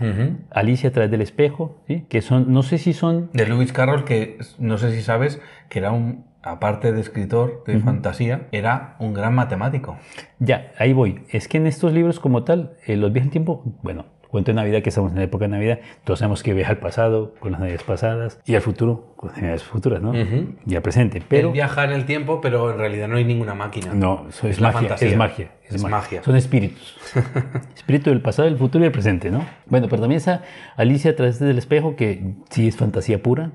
[0.52, 2.06] Alicia a través del espejo, ¿sí?
[2.10, 5.80] que son, no sé si son De Lewis Carroll, que no sé si sabes, que
[5.80, 9.98] era un, aparte de escritor de fantasía, era un gran matemático.
[10.40, 11.22] Ya, ahí voy.
[11.30, 14.56] Es que en estos libros como tal, eh, los viajes en tiempo, bueno, cuento de
[14.56, 17.52] Navidad, que estamos en la época de Navidad, todos sabemos que viaja al pasado con
[17.52, 20.10] las navidades pasadas y al futuro con las navidades futuras, ¿no?
[20.10, 20.56] Ujú.
[20.66, 21.22] Y al presente.
[21.30, 23.94] Pero viaja en el tiempo, pero en realidad no hay ninguna máquina.
[23.94, 25.08] no, eso es, la magia, fantasía.
[25.10, 25.98] es magia, es, Es magia.
[25.98, 26.24] magia.
[26.24, 26.98] Son espíritus.
[27.76, 29.46] Espíritu del pasado, del futuro y del presente, ¿no?
[29.68, 30.42] Bueno, pero también está
[30.78, 33.52] Alicia a través del espejo, que sí es fantasía pura.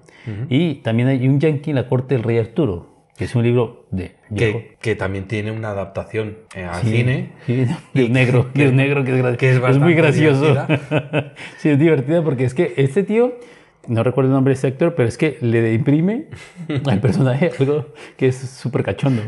[0.48, 3.86] Y también hay un yankee en la corte del rey Arturo, que es un libro
[3.90, 4.12] de.
[4.34, 7.30] Que, que también tiene una adaptación eh, al Sí, cine.
[7.46, 10.56] sí, de un negro, que- de un negro que es, que es muy bastante gracioso.
[11.58, 13.34] sí, es divertida porque es que este tío,
[13.88, 16.26] no recuerdo el nombre de este actor, pero es que le imprime
[16.86, 17.86] al personaje algo
[18.16, 19.22] que es súper cachondo.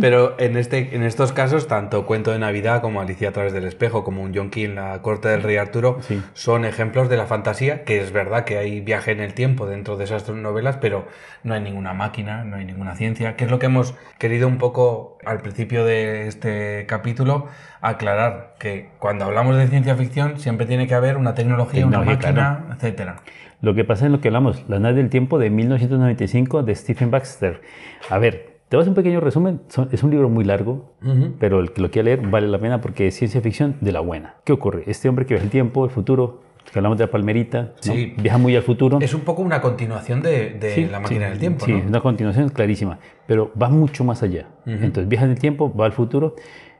[0.00, 3.64] Pero en, este, en estos casos, tanto Cuento de Navidad como Alicia a través del
[3.64, 6.22] espejo, como un yonki en la corte del rey Arturo, Sí.
[6.32, 9.96] son ejemplos de la fantasía, que es verdad que hay viaje en el tiempo dentro
[9.96, 11.06] de esas novelas, pero
[11.42, 14.58] no hay ninguna máquina, no hay ninguna ciencia, que es lo que hemos querido un
[14.58, 17.48] poco al principio de este capítulo
[17.80, 22.64] aclarar, que cuando hablamos de ciencia ficción siempre tiene que haber una tecnología, una máquina,
[22.74, 23.16] etcétera.
[23.64, 27.10] Lo que pasa es lo que hablamos, La nave del tiempo de 1995 de Stephen
[27.10, 27.62] Baxter.
[28.10, 31.32] A ver, te vas a un pequeño resumen, son- es un libro muy largo, Ujú.
[31.38, 34.00] pero el que lo quiera leer vale la pena porque es ciencia ficción de la
[34.00, 34.34] buena.
[34.44, 34.82] ¿Qué ocurre?
[34.86, 37.92] Este hombre que viaja el tiempo, el futuro, que hablamos de la palmerita, ¿no?
[37.94, 38.12] Sí.
[38.18, 38.98] viaja muy al futuro.
[39.00, 41.78] Es un poco una continuación de, de Sí, la máquina sí, del tiempo, Sí, ¿no?
[41.78, 44.46] es una continuación clarísima, pero va mucho más allá.
[44.66, 46.34] Entonces viaja en el tiempo, va al futuro,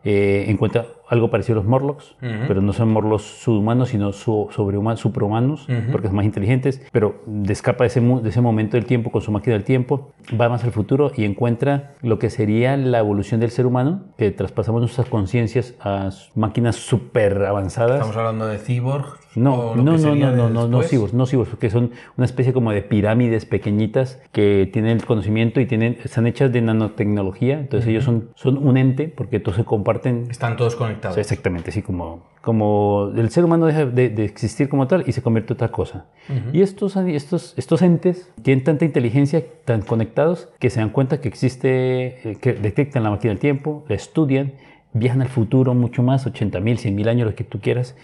[0.05, 0.85] eh, encuentra
[1.15, 2.45] algo parecido a los Morlocks, Ujú.
[2.47, 5.93] pero no son Morlocks subhumanos, sino su, sobrehumanos, suprahumanos, Ujú.
[5.93, 9.33] porque son más inteligentes, pero escapa de ese, de ese momento del tiempo con su
[9.33, 13.51] máquina del tiempo, va más al futuro y encuentra lo que sería la evolución del
[13.51, 17.95] ser humano, que traspasamos nuestras conciencias a máquinas súper avanzadas.
[17.97, 19.25] Estamos hablando de cyborg.
[19.37, 22.71] No, no, no, no, no, no, no cyborgs, no cyborgs, porque son una especie como
[22.71, 28.05] de pirámides pequeñitas que tienen el conocimiento y tienen, están hechas de nanotecnología, entonces ellos
[28.05, 30.27] son, son un ente porque todos se comparten.
[30.31, 30.79] Están todos o
[31.11, 31.19] conectados.
[31.19, 35.23] exactamente, así como, como el ser humano deja de, de existir como tal y se
[35.23, 36.07] convierte en otra cosa.
[36.53, 41.29] Y estos, estos, estos entes tienen tanta inteligencia, tan conectados, que se dan cuenta que
[41.29, 44.53] existe, eh, que detectan la máquina del tiempo, la estudian,
[44.95, 47.97] viajan al futuro mucho más, 80 mil, 100 mil años, lo que tú quieras,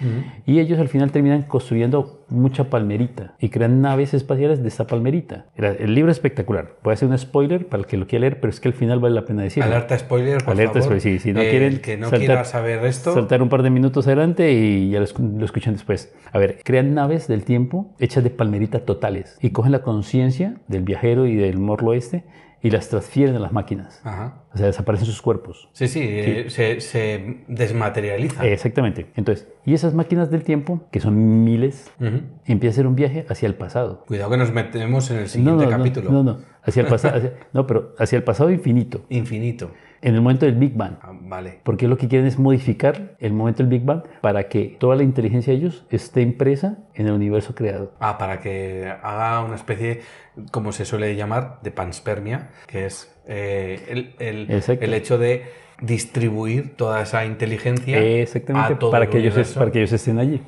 [0.44, 5.46] y ellos al final terminan construyendo mucha palmerita y crean naves espaciales de esta palmerita.
[5.56, 8.40] Era- El libro es espectacular, puede ser un spoiler para el que lo quiera leer,
[8.40, 9.70] pero es que al final vale la pena decirlo.
[9.70, 10.98] Alerta spoiler, por Alerta favor.
[10.98, 13.62] spoiler, sí, si no El quieren que no saltar- quiera saber esto, Saltar un par
[13.62, 15.06] de minutos adelante y ya lo,
[15.38, 16.12] lo escuchan después.
[16.32, 20.82] A ver, crean naves del tiempo hechas de palmerita totales y cogen la conciencia del
[20.82, 22.24] viajero y del morlo este
[22.62, 24.00] y las transfieren a las máquinas.
[24.04, 24.42] Ajá.
[24.52, 25.68] O sea, desaparecen sus cuerpos.
[25.72, 28.44] Sí, sí, eh, Se, se desmaterializa.
[28.46, 29.06] Eh, Exactamente.
[29.16, 32.20] Entonces, y esas máquinas del tiempo, que son miles, Ujú.
[32.46, 34.04] empiezan a hacer un viaje hacia el pasado.
[34.06, 36.10] Cuidado que nos metemos en el siguiente no, capítulo.
[36.10, 39.70] No, no, hacia el pasado, no, pero hacia el pasado infinito, Infinito.
[40.02, 40.94] En el momento del Big Bang.
[41.02, 41.60] Ah, vale.
[41.62, 45.02] Porque lo que quieren es modificar el momento del Big Bang para que toda la
[45.02, 47.92] inteligencia de ellos esté impresa en el universo creado.
[48.00, 50.00] Ah, para que haga una especie,
[50.50, 55.44] como se suele llamar, de panspermia, que es eh, el, el- el hecho de
[55.82, 60.18] distribuir toda esa inteligencia Exactamente, a todo para el que, ellos, para que ellos estén
[60.18, 60.40] allí.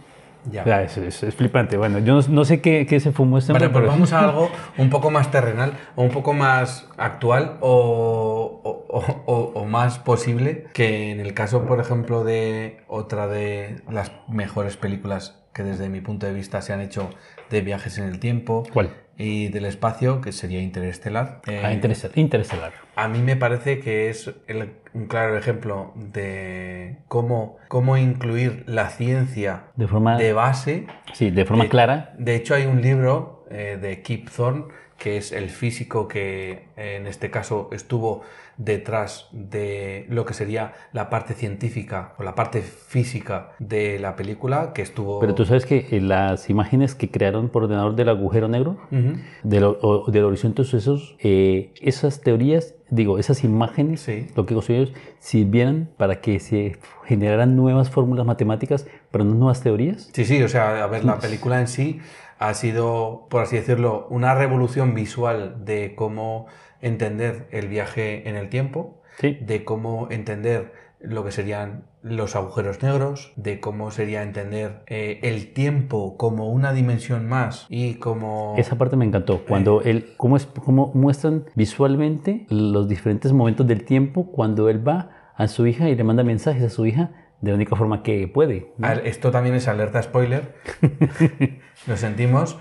[0.51, 0.83] Ya.
[0.83, 1.77] Es, es- es flipante.
[1.77, 4.13] Bueno, yo no, no sé qué, qué se fumó este Vale, hombre, pues pero- vamos
[4.13, 9.53] a algo un poco más terrenal o un poco más actual o, o- o- o-
[9.61, 15.39] o más posible que en el caso, por ejemplo, de otra de las mejores películas
[15.55, 17.11] que desde mi punto de vista se han hecho
[17.51, 18.91] de viajes en el tiempo ¿Cuál?
[19.19, 21.41] Y del espacio, que sería Interestelar.
[21.47, 22.19] Eh, Ah, interestelar.
[22.19, 22.73] interestelar.
[22.97, 28.91] a mí me parece que es el- un claro ejemplo de cómo, cómo incluir la
[28.91, 32.15] ciencia De forma, de base sí, de forma de- clara.
[32.19, 34.65] De hecho, hay un libro eh, de Kip Thorne,
[34.99, 38.23] que es el físico que eh, en este caso estuvo
[38.57, 44.73] detrás de lo que sería la parte científica o la parte física de la película,
[44.75, 45.19] que estuvo...
[45.21, 49.15] Pero tú sabes que eh, las imágenes que crearon por ordenador del agujero negro, Ujú.
[49.43, 54.29] del, o- del horizonte de sucesos, eh, esas teorías, digo, esas imágenes, Sí.
[54.37, 60.11] lo que construyeron, sirvieran para que se generaran nuevas fórmulas matemáticas, pero no nuevas teorías.
[60.13, 62.01] Sí, sí, o sea, a ver, la película en sí
[62.49, 66.47] ha sido, por así decirlo, una revolución visual de cómo
[66.81, 69.39] entender el viaje en el tiempo, Sí.
[69.41, 75.53] de cómo entender lo que serían los agujeros negros, de cómo sería entender eh, el
[75.53, 78.55] tiempo como una dimensión más y como...
[78.57, 83.85] Esa parte me encantó, cuando él, cómo, es, cómo muestran visualmente los diferentes momentos del
[83.85, 87.11] tiempo cuando él va a su hija y le manda mensajes a su hija
[87.43, 88.73] de la única forma que puede.
[88.79, 88.87] ¿no?
[88.87, 90.55] A ver, Esto también es alerta spoiler.
[91.87, 92.57] Lo sentimos.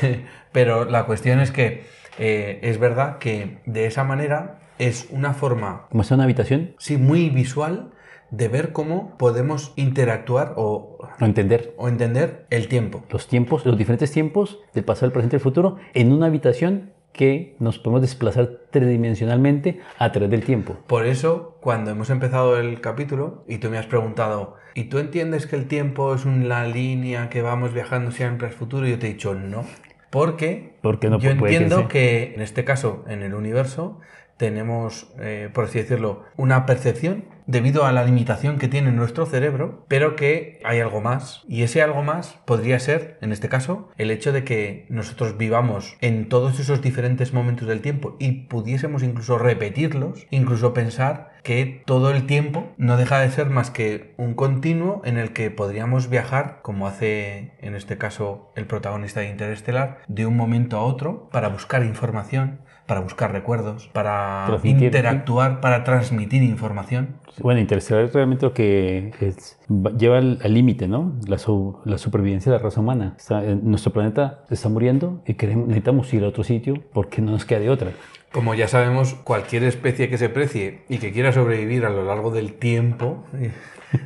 [0.52, 1.84] Pero la cuestión es que
[2.18, 6.96] eh, es verdad que de esa manera es una forma, Como está una habitación, sí,
[6.96, 7.92] muy visual
[8.30, 13.04] de ver cómo podemos interactuar o, entender o entender el tiempo.
[13.10, 16.92] los tiempos, los diferentes tiempos del pasado, el presente y el futuro en una habitación
[17.12, 20.76] que nos podemos desplazar tridimensionalmente a través del tiempo.
[20.86, 25.46] Por eso, cuando hemos empezado el capítulo y tú me has preguntado, ¿y tú entiendes
[25.46, 28.86] que el tiempo es una línea que vamos viajando siempre al futuro?
[28.86, 29.64] Y yo te he dicho no.
[30.10, 34.00] Porque Porque no yo que entiendo que en este caso, en el universo,
[34.36, 39.84] tenemos, eh, por así decirlo, una percepción debido a la limitación que tiene nuestro cerebro,
[39.88, 41.42] pero que hay algo más.
[41.48, 45.96] Y ese algo más podría ser, en este caso, el hecho de que nosotros vivamos
[46.00, 52.10] en todos esos diferentes momentos del tiempo y pudiésemos incluso repetirlos, incluso pensar que todo
[52.10, 56.60] el tiempo no deja de ser más que un continuo en el que podríamos viajar,
[56.62, 61.48] como hace en este caso el protagonista de Interestelar, de un momento a otro para
[61.48, 67.16] buscar información, para buscar recuerdos, para Transmitir, interactuar, para transmitir información.
[67.40, 69.58] Bueno, Interestelar es realmente lo que es-
[69.98, 71.12] lleva al límite, ¿no?
[71.26, 73.14] La, su- la supervivencia de la raza humana.
[73.18, 77.32] Está- eh, nuestro planeta está muriendo y queremos, necesitamos ir a otro sitio porque no
[77.32, 77.90] nos queda de otra.
[78.32, 82.30] Como ya sabemos, cualquier especie que se precie y que quiera sobrevivir a lo largo
[82.30, 83.24] del tiempo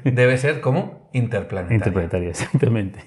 [0.04, 1.76] debe ser como interplanetaria.
[1.76, 3.00] Interplanetaria, exactamente.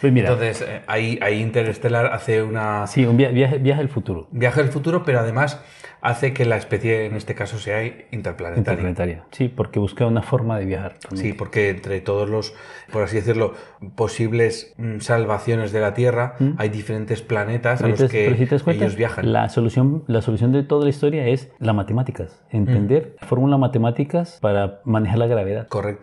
[0.00, 3.88] Pues mira, Entonces, eh, ahí, ahí Interstellar hace una sí, un via- viaje, viaje al
[3.88, 4.28] futuro.
[4.30, 5.62] viaje al futuro, pero además
[6.02, 8.58] hace que la especie, en este caso, sea interplanetaria.
[8.58, 9.24] Interplanetaria.
[9.32, 10.94] Sí, porque busca una forma de viajar.
[11.14, 12.54] Sí, porque entre todos los,
[12.90, 13.52] por así decirlo,
[13.96, 18.96] posibles mm, salvaciones de la Tierra, hay diferentes planetas a los si que cuenta, ellos
[18.96, 19.30] viajan.
[19.30, 22.42] La solución, la solución de toda la historia es las matemáticas.
[22.50, 23.26] Entender Mm.
[23.26, 25.68] fórmula matemáticas para manejar la gravedad.
[25.68, 25.99] Correcto,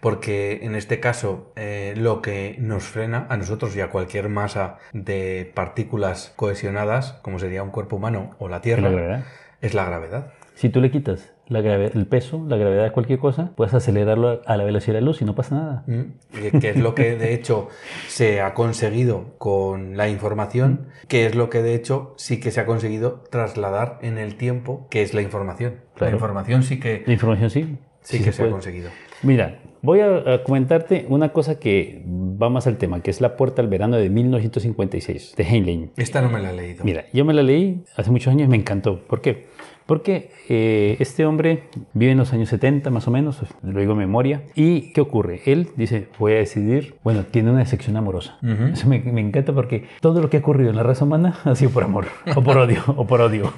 [0.00, 4.78] porque en este caso eh, lo que nos frena a nosotros y a cualquier masa
[4.92, 9.24] de partículas cohesionadas, como sería un cuerpo humano o la Tierra, La
[9.60, 10.32] es la gravedad.
[10.54, 14.56] Si tú le quitas la el peso, la gravedad de cualquier cosa, puedes acelerarlo a
[14.56, 15.84] la velocidad de la luz y no pasa nada.
[15.86, 16.02] ¿Mm?
[16.32, 17.68] Y Que es lo que de hecho
[18.08, 22.60] se ha conseguido con la información, que es lo que de hecho sí que se
[22.60, 25.80] ha conseguido trasladar en el tiempo, que es la información.
[25.94, 26.12] Claro.
[26.12, 27.78] La información sí que, La información sí.
[28.00, 28.90] sí sí que se se ha conseguido.
[29.24, 33.62] Mira, voy a, comentarte una cosa que va más al tema, que es La Puerta
[33.62, 35.90] al Verano de 1956, de Heinlein.
[35.96, 36.84] Esta no me la he leído.
[36.84, 39.00] Mira, yo me la leí hace muchos años y me encantó.
[39.00, 39.46] ¿Por qué?
[39.86, 43.98] Porque eh, este hombre vive en los años 70 más o menos, lo digo en
[43.98, 44.42] memoria.
[44.54, 45.42] ¿Y qué ocurre?
[45.44, 48.38] Él dice, voy a decidir, bueno, tiene una sección amorosa.
[48.42, 48.72] Ujú.
[48.72, 51.54] Eso me, me encanta porque todo lo que ha ocurrido en la raza humana ha
[51.54, 53.52] sido por amor, o por odio, o por odio.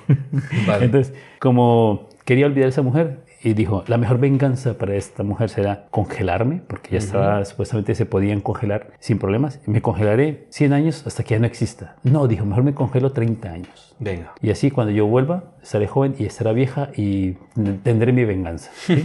[0.67, 0.87] Vale.
[0.87, 5.51] Entonces, como quería olvidar a esa mujer, y dijo, la mejor venganza para esta mujer
[5.51, 9.61] será congelarme, porque ya estaba, supuestamente se podían congelar sin problemas.
[9.67, 11.95] Me congelaré 100 años hasta que ya no exista.
[12.03, 13.95] No, dijo, mejor me congelo 30 años.
[14.01, 14.33] Venga.
[14.43, 17.33] Y así cuando yo vuelva, estaré joven y estará vieja y
[17.83, 18.71] tendré mi venganza.
[18.75, 19.05] ¿sí?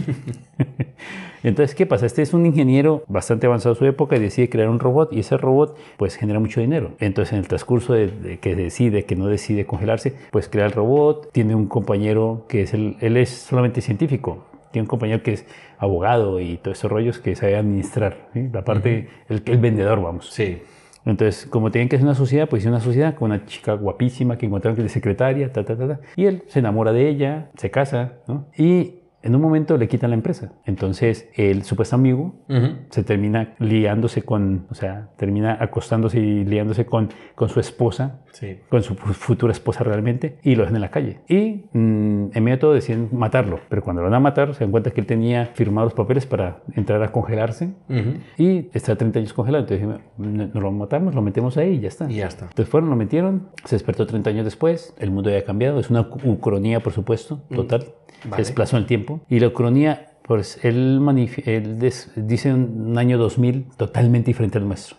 [1.42, 2.06] Entonces, ¿qué pasa?
[2.06, 5.18] Este es un ingeniero bastante avanzado en su época y decide crear un robot y
[5.18, 6.92] ese robot pues genera mucho dinero.
[7.00, 10.72] Entonces, en el transcurso de, de que decide, que no decide congelarse, pues crea el
[10.72, 14.46] robot, tiene un compañero que es el, él es solamente científico.
[14.70, 15.44] Tiene un compañero que es
[15.78, 18.48] abogado y todos esos rollos que sabe administrar, ¿sí?
[18.52, 20.30] la parte, el, el vendedor, vamos.
[20.30, 20.62] Sí.
[21.04, 24.38] Entonces, como tenían que hacer una sociedad, pues hicieron una sociedad con una chica guapísima
[24.38, 26.00] que encontraron que es secretaria, ta, ta, ta, ta.
[26.16, 28.46] Y él se enamora de ella, se casa, ¿no?
[28.56, 30.52] Y en un momento le quitan la empresa.
[30.66, 32.66] Entonces, el supuesto amigo Ujú.
[32.90, 38.58] se termina liándose con, o sea, termina acostándose y liándose con, con su esposa, Sí.
[38.70, 41.20] con su fu- futura esposa realmente, y lo dejan en la calle.
[41.28, 43.60] Y mm, en medio de todo deciden matarlo.
[43.68, 46.26] Pero cuando lo van a matar, se dan cuenta que él tenía firmado los papeles
[46.26, 48.14] para entrar a congelarse Ujú.
[48.38, 49.64] y está 30 años congelado.
[49.68, 52.10] Entonces, no, no lo matamos, lo metemos ahí y ya está.
[52.10, 52.46] Y ya está.
[52.46, 55.90] Entonces fueron, lo metieron, se despertó 30 años después, el mundo ya ha cambiado, es
[55.90, 57.84] una ucronía, por supuesto, total.
[58.24, 58.36] Vale.
[58.44, 59.11] Se desplazó en el tiempo.
[59.28, 61.00] Y la ucronía, pues él,
[61.46, 64.96] él dice un año 2000 totalmente diferente al nuestro.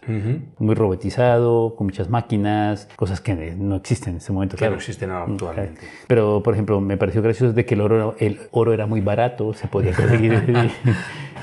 [0.59, 4.55] Muy robotizado, con muchas máquinas, cosas que no existen en ese momento.
[4.55, 4.76] No claro.
[4.76, 5.82] existen ahora actualmente.
[6.07, 9.53] Pero, por ejemplo, me pareció gracioso de que el oro, el oro era muy barato,
[9.53, 10.34] se podía conseguir.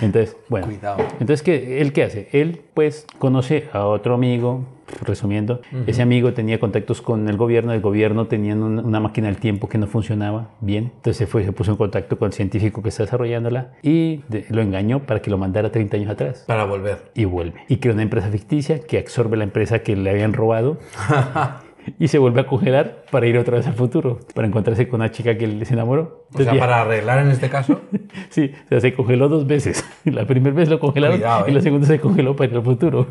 [0.01, 0.67] Entonces, bueno.
[0.67, 0.99] Cuidado.
[1.13, 2.29] Entonces, ¿qué, ¿él qué hace?
[2.33, 4.65] Él, pues, conoce a otro amigo,
[5.05, 9.37] resumiendo, ese amigo tenía contactos con el gobierno, el gobierno tenía un- una máquina del
[9.39, 12.83] tiempo que no funcionaba bien, entonces se, fue, se puso en contacto con el científico
[12.83, 16.45] que está desarrollándola y de- lo engañó para que lo mandara 30 años atrás.
[16.47, 17.11] Para volver.
[17.15, 17.61] Y vuelve.
[17.69, 20.79] Y crea una empresa ficticia que absorbe la empresa que le habían robado
[21.99, 25.11] y se vuelve a congelar para ir otra vez al futuro, para encontrarse con una
[25.11, 26.03] chica que se enamoró.
[26.33, 27.81] O sea, Entonces, para arreglar en este caso,
[28.29, 29.85] Sí, o sea, se congeló dos veces.
[30.05, 31.63] La primera vez lo congelaron Cuidado, y la ¿eh?
[31.63, 33.07] segunda se congeló para ir al futuro.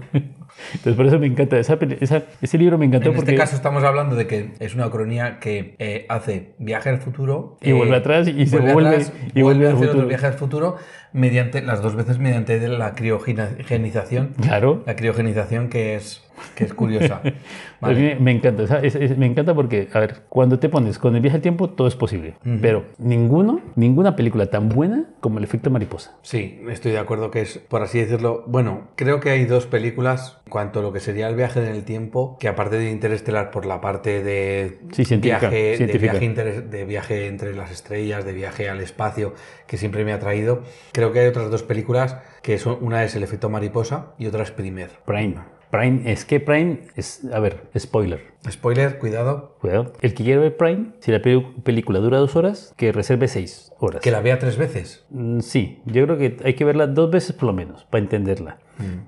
[0.74, 1.58] Entonces, por eso me encanta.
[1.58, 3.32] Esa, esa- ese libro me encantó en porque...
[3.32, 7.58] este caso estamos hablando de que es una cronía que eh, hace viaje al futuro
[7.62, 9.92] Y vuelve atrás y se vuelve vuelve- atrás, y vuelve vuelve a al hacer otro
[10.02, 10.08] futuro.
[10.08, 10.76] viaje al futuro
[11.12, 14.84] mediante las dos veces mediante la criogenización Claro.
[14.86, 16.24] la criogenización que es
[16.56, 17.22] que es curiosa
[17.82, 18.18] A mí Vale.
[18.20, 18.64] me, encanta.
[18.64, 21.42] esa- es- es- me encanta porque, a ver, cuando te pones con el viaje al
[21.42, 22.34] tiempo, todo es posible.
[22.62, 26.18] Pero ninguno, ninguna película tan buena como el efecto mariposa.
[26.22, 30.40] Sí, estoy de acuerdo que es, por así decirlo, bueno, creo que hay dos películas
[30.50, 33.66] cuanto a lo que sería el viaje en el tiempo, que aparte de Interestelar por
[33.66, 36.12] la parte de Sí, científica, viaje, de científica.
[36.14, 39.34] viaje, inter- de viaje entre las estrellas, de viaje al espacio,
[39.68, 43.16] que siempre me ha traído, creo que hay otras dos películas que son, una es
[43.16, 44.90] El efecto mariposa y otra es Primer.
[45.06, 45.36] Prime.
[45.72, 48.22] Prime, es que Prime es, a ver, spoiler.
[48.50, 49.94] Spoiler, cuidado, Cuidado.
[50.02, 54.02] El que quiere ver Prime, si la película dura dos horas, que reserve seis horas.
[54.02, 55.06] que la vea tres veces.
[55.12, 58.58] Mm, Sí, yo creo que hay que verla dos veces por lo menos para entenderla.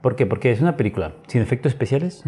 [0.02, 0.26] ¿Por qué?
[0.26, 2.24] Porque es una película sin efectos especiales.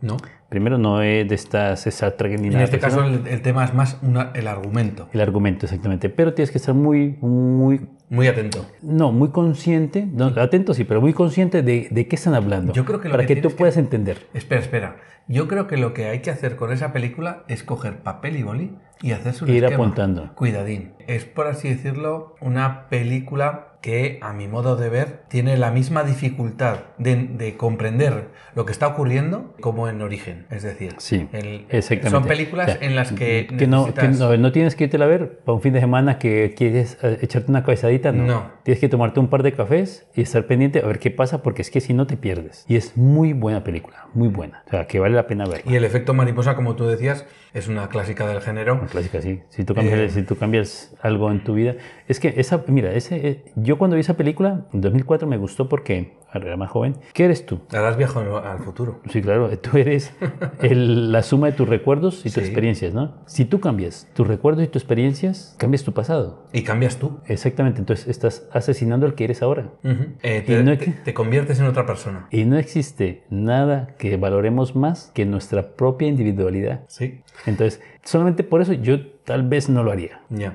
[0.00, 0.16] ¿No?
[0.48, 2.64] Primero, no es de estas Star Trek ni En nada.
[2.64, 5.08] este de eso, caso el, el tema es más una- el argumento.
[5.12, 6.08] el argumento, exactamente.
[6.08, 8.64] Pero tienes que estar muy, muy, Muy atento.
[8.80, 12.72] no, muy consciente, no, atento sí, pero muy consciente de, de qué están hablando.
[12.72, 14.18] Yo creo que lo para que que, tú que- puedas entender.
[14.34, 14.96] Espera, espera.
[15.26, 18.44] Yo creo que lo que hay que hacer con esa película es coger papel y
[18.44, 19.82] boli y hacerse un Ir esquema.
[19.84, 20.30] apuntando.
[20.36, 20.92] Cuidadín.
[21.08, 26.02] Es, por así decirlo, una película que, a mi modo de ver, tiene la misma
[26.02, 30.46] dificultad de, de comprender lo que está ocurriendo como en Origen.
[30.50, 32.10] Es decir, Sí, el- exactamente.
[32.10, 35.00] son películas O sea, en las que, que no, que no, no tienes que irte
[35.00, 38.26] a ver para un fin de semana que quieres eh, echarte una cabezadita, no.
[38.26, 38.50] No.
[38.64, 41.62] Tienes que tomarte un par de cafés y estar pendiente a ver qué pasa, porque
[41.62, 42.64] es que si no te pierdes.
[42.68, 44.62] Y es muy buena película, muy buena.
[44.66, 45.70] O sea, que vale la pena verla.
[45.70, 47.24] Y el efecto mariposa, como tú decías,
[47.54, 48.74] es una clásica del género.
[48.74, 49.40] Una clásica, sí.
[49.48, 50.08] Si tú, cambias, Eh.
[50.10, 51.76] si tú cambias algo en tu vida.
[52.06, 55.68] Es que esa, mira, ese, eh, yo cuando vi esa película, en 2004 me gustó
[55.68, 56.96] porque era más joven.
[57.14, 57.60] ¿Qué eres tú?
[57.72, 59.00] Harás viaje al futuro.
[59.10, 60.12] Sí, claro, tú eres
[60.60, 62.40] el- la suma de tus recuerdos y tus Sí.
[62.40, 63.14] experiencias, ¿no?
[63.26, 66.44] Si tú cambias tus recuerdos y tus experiencias, cambias tu pasado.
[66.52, 67.18] Y cambias tú.
[67.26, 69.70] Exactamente, entonces estás asesinando al que eres ahora.
[69.84, 70.04] Ujú.
[70.22, 72.26] Eh, Y te, no te- te conviertes en otra persona.
[72.30, 76.80] Y no existe nada que valoremos más que nuestra propia individualidad.
[76.88, 77.22] Sí.
[77.46, 80.20] Entonces, solamente por eso yo tal vez no lo haría.
[80.30, 80.54] Ya.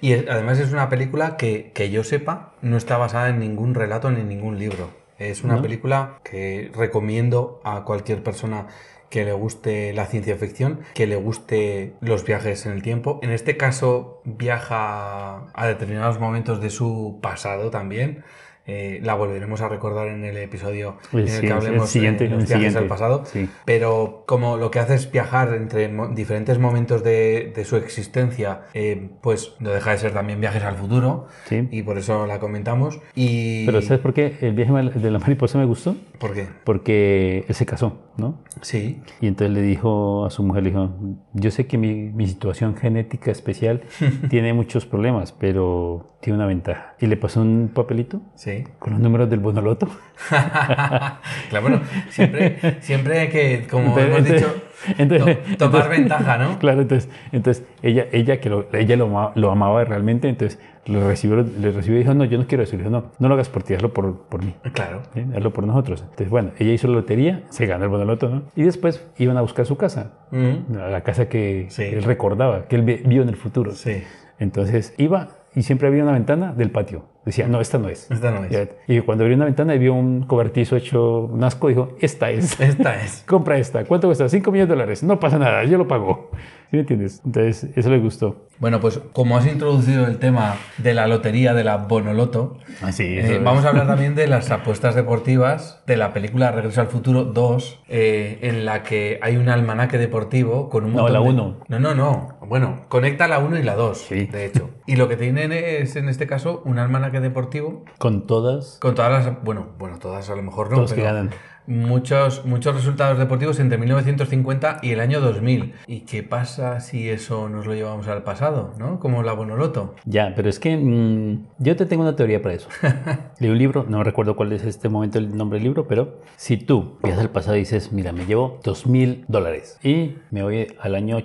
[0.00, 4.10] Y además es una película que, que yo sepa no está basada en ningún relato
[4.10, 4.90] ni en ningún libro.
[5.18, 5.62] Es una ¿No?
[5.62, 8.66] película que recomiendo a cualquier persona
[9.10, 13.20] que le guste la ciencia ficción, que le guste los viajes en el tiempo.
[13.22, 18.24] En este caso viaja a determinados momentos de su pasado también.
[18.66, 22.24] Eh, la volveremos a recordar en el episodio El en el que el hablemos siguiente-
[22.24, 22.78] de los el viajes siguiente.
[22.78, 23.24] al pasado.
[23.26, 23.48] Sí.
[23.66, 28.62] Pero como lo que hace es viajar entre mo- diferentes momentos de, de su existencia,
[28.72, 31.26] eh, pues no deja de ser también viajes al futuro.
[31.44, 31.68] Sí.
[31.70, 33.00] Y por eso la comentamos.
[33.14, 33.66] Y...
[33.66, 35.94] Pero ¿sabes por qué el viaje de la mariposa me gustó?
[36.18, 36.46] ¿Por qué?
[36.64, 38.40] Porque él se casó, ¿no?
[38.62, 39.02] Sí.
[39.20, 40.90] Y entonces le dijo a su mujer, le dijo,
[41.34, 43.82] yo sé que mi, mi situación genética especial
[44.30, 46.94] tiene muchos problemas, pero tiene una ventaja.
[47.00, 48.52] Y le pasó un papelito Sí.
[48.78, 49.88] Con los números del bonoloto.
[50.30, 51.80] claro, bueno,
[52.10, 54.54] siempre, siempre que, como Entonces- hemos dicho,
[54.98, 56.58] entonces- to- tomar entonces- ventaja, ¿no?
[56.64, 61.36] Claro, entonces, entonces ella, ella que lo, ella lo, lo amaba realmente, entonces lo recibió,
[61.42, 62.76] le recibió y dijo, no, yo no quiero eso.
[62.76, 64.54] Dijo, no, no lo hagas por ti, hazlo por, por mí.
[64.74, 65.00] Claro.
[65.14, 65.24] ¿sí?
[65.34, 66.02] Hazlo por nosotros.
[66.02, 68.42] Entonces, bueno, ella hizo la lotería, se ganó el bonoloto, ¿no?
[68.54, 71.84] Y después iban a buscar su casa, Mm, a la casa que, Sí.
[71.84, 73.70] que él recordaba, que él vi- vio en el futuro.
[73.72, 74.02] Sí.
[74.40, 77.04] Entonces iba y siempre había una ventana del patio.
[77.24, 78.10] Decía, no, esta no es.
[78.10, 78.68] Esta no es.
[78.86, 82.60] Y cuando abrió una ventana y vio un cobertizo hecho un asco, dijo, esta es.
[82.60, 83.22] Esta es.
[83.26, 83.84] Compra esta.
[83.84, 84.28] ¿Cuánto cuesta?
[84.28, 85.02] 5 millones de dólares.
[85.02, 86.30] No pasa nada, yo lo pago.
[86.74, 87.22] ¿Sí me entiendes?
[87.24, 88.48] Entonces, eso le gustó.
[88.58, 93.40] Bueno, pues como has introducido el tema de la lotería, de la Bonoloto, Así Eh,
[93.44, 97.80] vamos a hablar también de las apuestas deportivas de la película Regreso al Futuro 2,
[97.88, 101.60] eh, en la que hay un almanaque deportivo con un No, montón la de- uno.
[101.68, 102.38] No, no, no.
[102.48, 104.26] Bueno, conecta la 1 y la 2, Sí.
[104.26, 104.70] de hecho.
[104.86, 109.12] Y lo que tienen es, en este caso, un almanaque deportivo Con todas, con todas
[109.26, 109.42] las...
[109.44, 111.30] Bueno, bueno todas a lo mejor no, todos que pero ganan.
[111.66, 115.74] Muchos, muchos resultados deportivos entre 1950 y el año 2000.
[115.86, 119.00] ¿Y qué pasa si eso nos lo llevamos al pasado, no?
[119.00, 119.94] Como la Bonoloto.
[120.04, 122.68] Ya, pero es que mm, yo te tengo una teoría para eso.
[123.38, 126.56] Leí un libro, no recuerdo cuál es este momento el nombre del libro, pero si
[126.56, 130.66] tú viajas al pasado y dices, mira, me llevo dos mil dólares y me voy
[130.80, 131.20] al año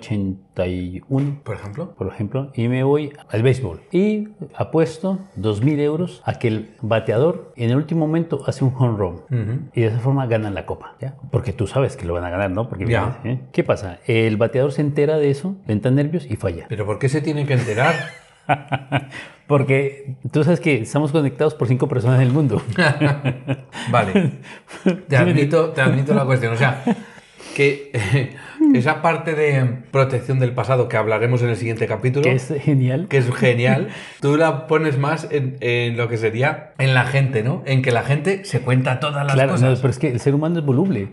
[0.64, 1.94] 91, Por ejemplo.
[1.96, 3.80] por ejemplo, y me voy al béisbol.
[3.92, 8.98] Y apuesto 2.000 euros a que el bateador en el último momento hace un home
[8.98, 9.70] run.
[9.74, 11.14] Y de esa forma ganan la copa, ¿ya?
[11.30, 12.68] Porque tú sabes que lo van a ganar, ¿no?
[12.68, 13.20] Porque Ya.
[13.24, 13.40] ¿eh?
[13.52, 13.98] ¿Qué pasa?
[14.06, 16.66] El bateador se entera de eso, le entran nervios y falla.
[16.68, 17.94] Pero ¿por qué se tiene que enterar?
[19.46, 22.62] Porque tú sabes que estamos conectados por cinco personas en el mundo.
[23.90, 24.32] Vale.
[25.08, 26.54] Te admito, te admito la cuestión.
[26.54, 26.82] O sea,
[27.56, 28.36] que eh,
[28.74, 33.06] esa parte de protección del pasado que hablaremos en el siguiente capítulo, que es genial.
[33.08, 33.88] que es genial,
[34.20, 37.62] tú la pones más en, en lo que sería en la gente, ¿no?
[37.66, 39.80] En que la gente se cuenta todas las Claro, no, cosas.
[39.80, 41.08] pero es que el ser humano es voluble.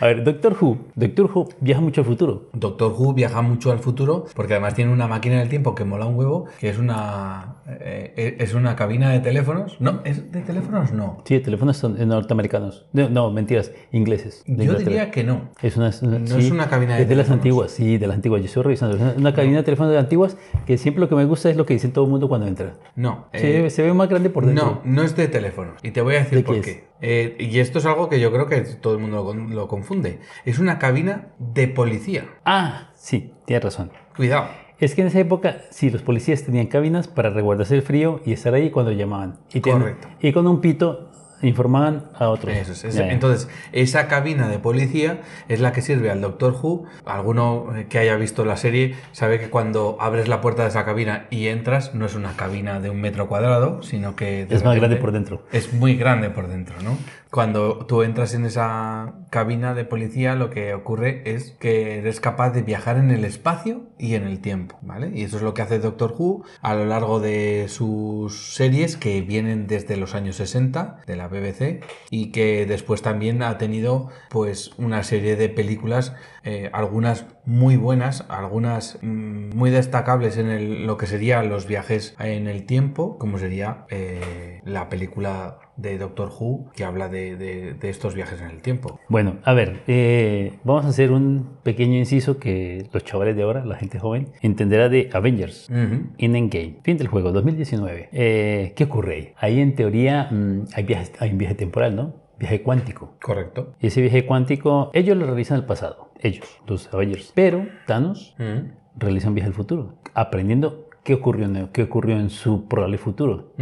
[0.00, 0.78] A ver, Doctor Who.
[0.94, 2.48] Doctor Who viaja mucho al futuro.
[2.52, 6.06] Doctor Who viaja mucho al futuro porque además tiene una máquina del tiempo que mola
[6.06, 9.76] un huevo, que es una eh, es una cabina de teléfonos.
[9.80, 11.22] No, es de teléfonos no.
[11.24, 12.86] Sí, teléfonos son norteamericanos.
[12.92, 14.42] No, no, mentiras, ingleses.
[14.46, 14.88] de Yo Inglaterra.
[14.90, 15.48] diría que no.
[15.62, 18.40] Es una, No es una cabina de Es de las antiguas, sí, de las antiguas.
[18.42, 18.96] Yo estoy revisando.
[18.96, 21.66] Es una, cabina de teléfonos de antiguas que siempre lo que me gusta es lo
[21.66, 22.74] que dice todo el mundo cuando entra.
[22.94, 23.26] No.
[23.32, 24.64] Se, eh, ve- se ve más grande por dentro.
[24.64, 25.74] No, no es de teléfonos.
[25.82, 26.86] Y te voy a decir ¿De por qué?
[27.02, 30.20] Eh, y esto es algo que yo creo que todo el mundo lo, lo confunde.
[30.44, 32.24] Es una cabina de policía.
[32.44, 33.90] Ah, sí, tienes razón.
[34.16, 34.46] Cuidado.
[34.78, 38.32] Es que en esa época, sí, los policías tenían cabinas para resguardarse el frío y
[38.32, 39.38] estar ahí cuando llamaban.
[39.52, 40.08] Y ten- Correcto.
[40.20, 41.10] Y con un pito
[41.42, 42.54] informaban a otros.
[42.56, 42.96] Eso es.
[42.96, 46.84] Entonces, esa cabina de policía es la que sirve al Doctor Who.
[47.04, 50.84] Alguno eh, que haya visto la serie sabe que cuando abres la puerta de esa
[50.84, 54.46] cabina y entras, no es una cabina de un metro cuadrado, sino que...
[54.48, 55.42] es más grande por dentro.
[55.52, 56.96] Es muy grande por dentro, ¿no?
[57.36, 62.48] Cuando tú entras en esa cabina de policía, lo que ocurre es que eres capaz
[62.52, 65.10] de viajar en el espacio y en el tiempo, ¿vale?
[65.14, 69.20] Y eso es lo que hace Doctor Who a lo largo de sus series que
[69.20, 74.70] vienen desde los años 60 de la BBC y que después también ha tenido pues
[74.78, 80.96] una serie de películas, eh, algunas muy buenas, algunas mm, muy destacables en el- lo
[80.96, 86.70] que serían los viajes en el tiempo, como sería eh, la película de Doctor Who
[86.74, 88.98] que habla de, de- de estos viajes en el tiempo.
[89.08, 93.64] Bueno, a ver, eh, vamos a hacer un pequeño inciso que los chavales de ahora,
[93.64, 95.68] la gente joven, entenderá de Avengers.
[95.70, 96.06] Ujú.
[96.18, 98.08] In Endgame, fin del juego, 2019.
[98.12, 99.32] Eh, ¿Qué ocurre ahí?
[99.38, 102.14] Ahí en teoría mm, hay, viajes- hay un viaje temporal, ¿no?
[102.38, 103.14] Viaje cuántico.
[103.22, 103.72] Correcto.
[103.80, 107.32] Y ese viaje cuántico, ellos lo realizan al pasado, ellos, los Avengers.
[107.34, 108.68] Pero Thanos Ujú.
[108.96, 113.52] realiza un viaje al futuro, aprendiendo qué ocurrió en, qué ocurrió en su probable futuro.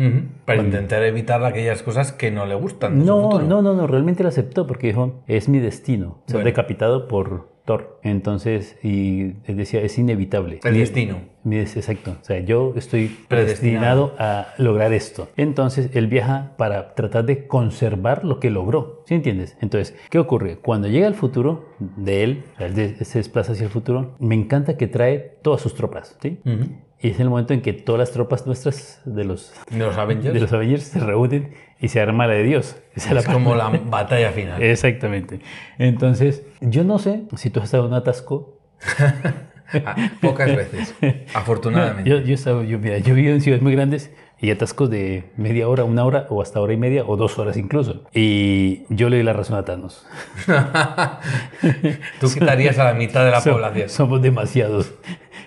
[0.47, 3.01] Para intentar evitar aquellas cosas que no le gustan.
[3.01, 7.07] de No, no, no, no, realmente lo aceptó porque dijo, es mi destino, ser decapitado
[7.07, 7.99] por Thor.
[8.03, 10.61] Entonces, y él decía, es inevitable.
[10.65, 11.19] El destino.
[11.51, 14.15] exacto, o sea, yo estoy Predestinado.
[14.19, 15.29] a lograr esto.
[15.37, 19.57] Entonces, él viaja para tratar de conservar lo que logró, ¿sí entiendes?
[19.61, 20.59] Entonces, ¿qué ocurre?
[20.59, 24.87] Cuando llega al futuro de él, él se desplaza hacia el futuro, me encanta que
[24.87, 26.39] trae todas sus tropas, ¿sí?
[26.45, 26.65] Ujú.
[27.01, 30.33] Y es el momento en que todas las tropas nuestras de los De los Avengers.
[30.33, 31.51] de los Avengers se reúnen
[31.85, 32.77] y se arma la de Dios.
[32.95, 34.63] Esa es la como la batalla final.
[34.63, 35.41] Exactamente.
[35.79, 38.59] Entonces, yo no sé si tú has estado en un atasco.
[39.87, 40.95] Ah, pocas veces.
[41.35, 42.09] Afortunadamente.
[42.09, 45.33] Yo, yo, he estado- yo, mira, yo vivo en ciudades muy grandes y atascos de
[45.37, 48.05] media hora, una hora o hasta hora y media o dos horas incluso.
[48.13, 50.07] Y yo le doy la razón a Thanos.
[52.21, 53.89] Tú quitarías a la mitad de la población.
[53.89, 54.93] Somos demasiados.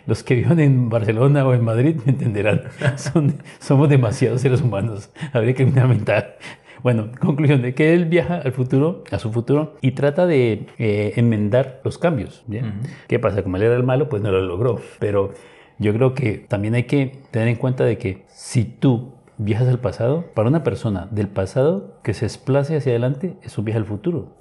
[0.07, 2.61] Los que viven en Barcelona o en Madrid me entenderán.
[2.95, 5.11] Son- somos demasiados seres humanos.
[5.33, 6.37] Habría que aumentar.
[6.83, 11.13] Bueno, conclusión de que él viaja al futuro, a su futuro, y trata de eh,
[11.17, 12.43] enmendar los cambios.
[12.47, 12.73] ¿ya?
[13.07, 13.43] ¿Qué pasa?
[13.43, 14.79] Como él era el malo, pues no lo logró.
[14.99, 15.33] Pero
[15.79, 19.79] yo creo que también hay que tener en cuenta de que si tú viajas al
[19.79, 23.85] pasado, para una persona del pasado que se desplace hacia adelante, es un viaje al
[23.85, 24.35] futuro.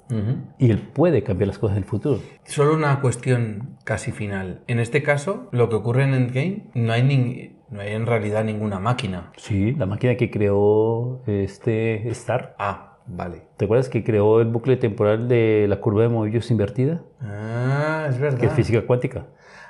[0.57, 2.19] Y él puede cambiar las cosas del futuro.
[2.45, 4.61] Solo una cuestión casi final.
[4.67, 8.43] En este caso, lo que ocurre en Endgame, no hay, nin- no hay en realidad
[8.43, 9.31] ninguna máquina.
[9.37, 12.55] Sí, la máquina que creó este Star.
[12.57, 13.43] Ah, vale.
[13.57, 17.01] ¿Te acuerdas que creó el bucle temporal de la curva de Mobius invertida?
[17.21, 18.39] Ah, es verdad.
[18.39, 19.25] Que es física cuántica.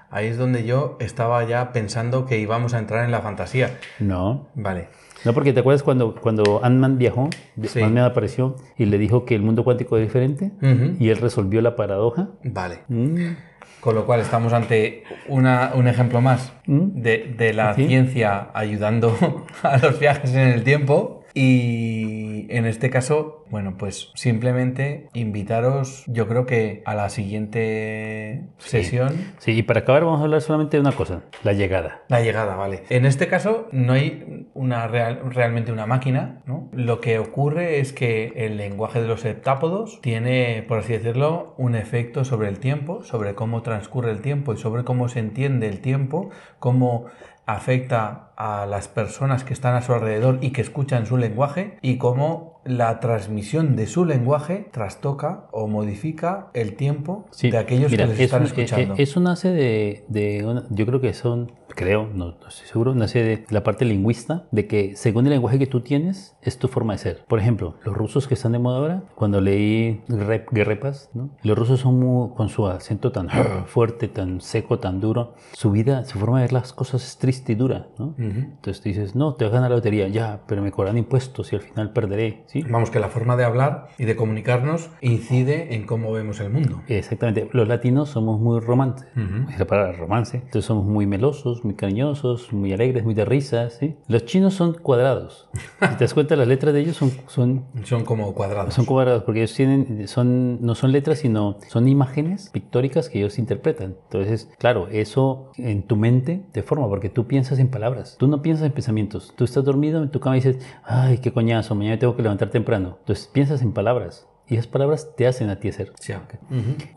[0.09, 3.77] Ahí es donde yo estaba ya pensando que íbamos a entrar en la fantasía.
[3.99, 4.47] No.
[4.55, 4.87] Vale.
[5.25, 7.29] No, porque te acuerdas cuando, cuando Ant-Man viajó,
[7.63, 7.81] Sí.
[7.81, 10.95] Ant-Man apareció y le dijo que el mundo cuántico es diferente Ujú.
[10.99, 12.29] y él resolvió la paradoja.
[12.43, 12.79] Vale.
[12.87, 13.33] Mm,
[13.81, 17.01] Con lo cual estamos ante una- un ejemplo más Mm.
[17.01, 17.87] de, de la Sí.
[17.87, 19.15] ciencia ayudando
[19.63, 26.27] a los viajes en el tiempo Y en este caso, bueno, pues simplemente invitaros, yo
[26.27, 29.13] creo que a la siguiente sesión.
[29.37, 32.01] Sí, y para acabar vamos a hablar solamente de una cosa, la llegada.
[32.09, 32.83] La llegada, vale.
[32.89, 36.69] En este caso no hay una real- realmente una máquina, ¿no?
[36.73, 41.75] Lo que ocurre es que el lenguaje de los heptápodos tiene, por así decirlo, un
[41.75, 45.81] efecto sobre el tiempo, sobre cómo transcurre el tiempo y sobre cómo se entiende el
[45.81, 46.29] tiempo,
[46.59, 47.05] cómo
[47.47, 51.97] afecta a las personas que están a su alrededor y que escuchan su lenguaje y
[51.97, 58.03] cómo la transmisión de su lenguaje trastoca o modifica el tiempo Sí, de aquellos mira,
[58.03, 58.93] que les están eh, escuchando.
[58.95, 62.95] eh, Eso nace de, de una- yo creo que son, creo, no, no estoy seguro,
[62.95, 66.67] nace de la parte lingüista, de que según el lenguaje que tú tienes, es tu
[66.67, 67.25] forma de ser.
[67.27, 71.29] Por ejemplo, los rusos que están de moda ahora, cuando leí Rep, Guerrepas, ¿no?
[71.43, 73.29] los rusos son muy, con su acento tan
[73.67, 77.53] fuerte, tan seco, tan duro, su vida, su forma de ver las cosas es triste
[77.53, 78.15] y dura, ¿no?
[78.17, 81.53] Entonces tú dices, no, te vas a ganar la lotería, ya, pero me cobrarán impuestos
[81.53, 82.63] y al final perderé, ¿sí?
[82.63, 86.81] Vamos, que la forma de hablar y de comunicarnos incide en cómo vemos el mundo.
[86.87, 87.47] Exactamente.
[87.53, 89.07] Los latinos somos muy romances.
[89.51, 90.37] Es la palabra romance.
[90.37, 93.77] Entonces somos muy melosos, muy cariñosos, muy alegres, muy de risas.
[93.79, 93.95] ¿sí?
[94.07, 95.47] Los chinos son cuadrados.
[95.53, 98.73] Si te das cuenta, las letras de ellos son, son, Son como cuadrados.
[98.73, 103.37] son cuadrados porque ellos tienen, son, no son letras, sino son imágenes pictóricas que ellos
[103.37, 103.95] interpretan.
[104.05, 108.15] Entonces, claro, eso en tu mente te forma porque tú piensas en palabras.
[108.17, 109.33] Tú no piensas en pensamientos.
[109.35, 112.49] Tú estás dormido en tu cama y dices, ay, qué coñazo, mañana tengo que levantar
[112.49, 112.97] temprano.
[112.99, 114.27] Entonces piensas en palabras.
[114.49, 115.91] Y esas palabras te hacen a ti ser.
[115.99, 116.35] Sí, ok.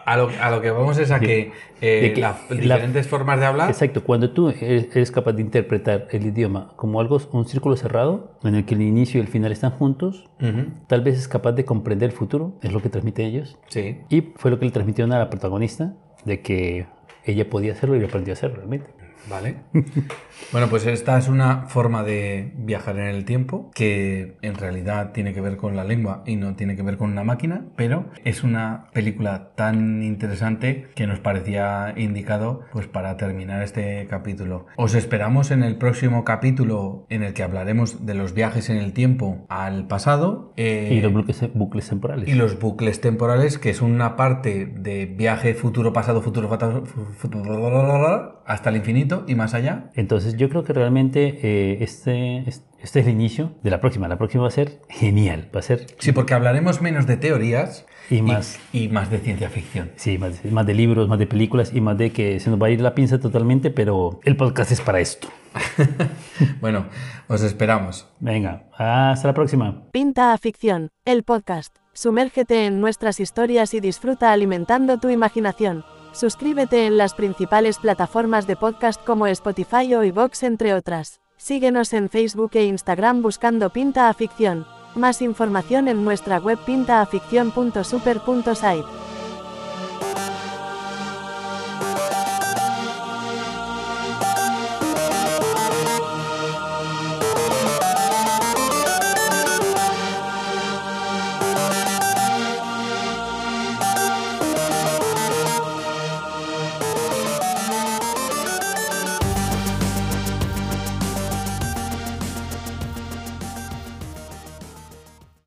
[0.06, 3.08] a, lo, a lo que vamos es a que, eh, de que las la- diferentes
[3.08, 3.68] formas de hablar.
[3.70, 8.54] Exacto, cuando tú eres capaz de interpretar el idioma como algo, un círculo cerrado, en
[8.54, 10.28] el que el inicio y el final están juntos,
[10.86, 13.58] tal vez es capaz de comprender el futuro, es lo que transmiten ellos.
[13.68, 13.98] Sí.
[14.08, 15.94] Y fue lo que le transmitieron a la protagonista,
[16.24, 16.86] de que
[17.24, 18.90] ella podía hacerlo y aprendió a hacerlo realmente.
[19.30, 19.56] Vale.
[20.52, 25.32] bueno, pues esta es una forma de viajar en el tiempo que en realidad tiene
[25.32, 28.42] que ver con la lengua y no tiene que ver con una máquina, pero es
[28.42, 34.66] una película tan interesante que nos parecía indicado pues para terminar este capítulo.
[34.76, 38.92] Os esperamos en el próximo capítulo en el que hablaremos de los viajes en el
[38.92, 42.28] tiempo al pasado eh, y los bucles, bucles temporales.
[42.28, 46.48] y los bucles temporales, que es una parte de viaje futuro, pasado, futuro,
[48.44, 49.90] hasta el infinito y más allá.
[49.94, 54.08] Entonces yo creo que realmente eh, este, este es el inicio de la próxima.
[54.08, 57.86] La próxima va a ser genial, va a ser Sí, porque hablaremos menos de teorías
[58.10, 58.58] Y más.
[58.72, 59.90] y, más de ciencia ficción.
[59.96, 62.66] Sí, más, más de libros, más de películas y más de que se nos va
[62.68, 65.28] a ir la pinza totalmente, pero el podcast es para esto.
[66.60, 66.86] Bueno,
[67.28, 68.08] os esperamos.
[68.18, 69.82] Venga, hasta la próxima.
[69.92, 71.76] Pinta a Ficción, el podcast.
[71.92, 75.84] Sumérgete en nuestras historias y disfruta alimentando tu imaginación.
[76.12, 81.20] Suscríbete en las principales plataformas de podcast como Spotify o iVoox entre otras.
[81.36, 84.66] Síguenos en Facebook e Instagram buscando Pinta a Ficción.
[84.94, 89.09] Más información en nuestra web pintaaficción.super.site.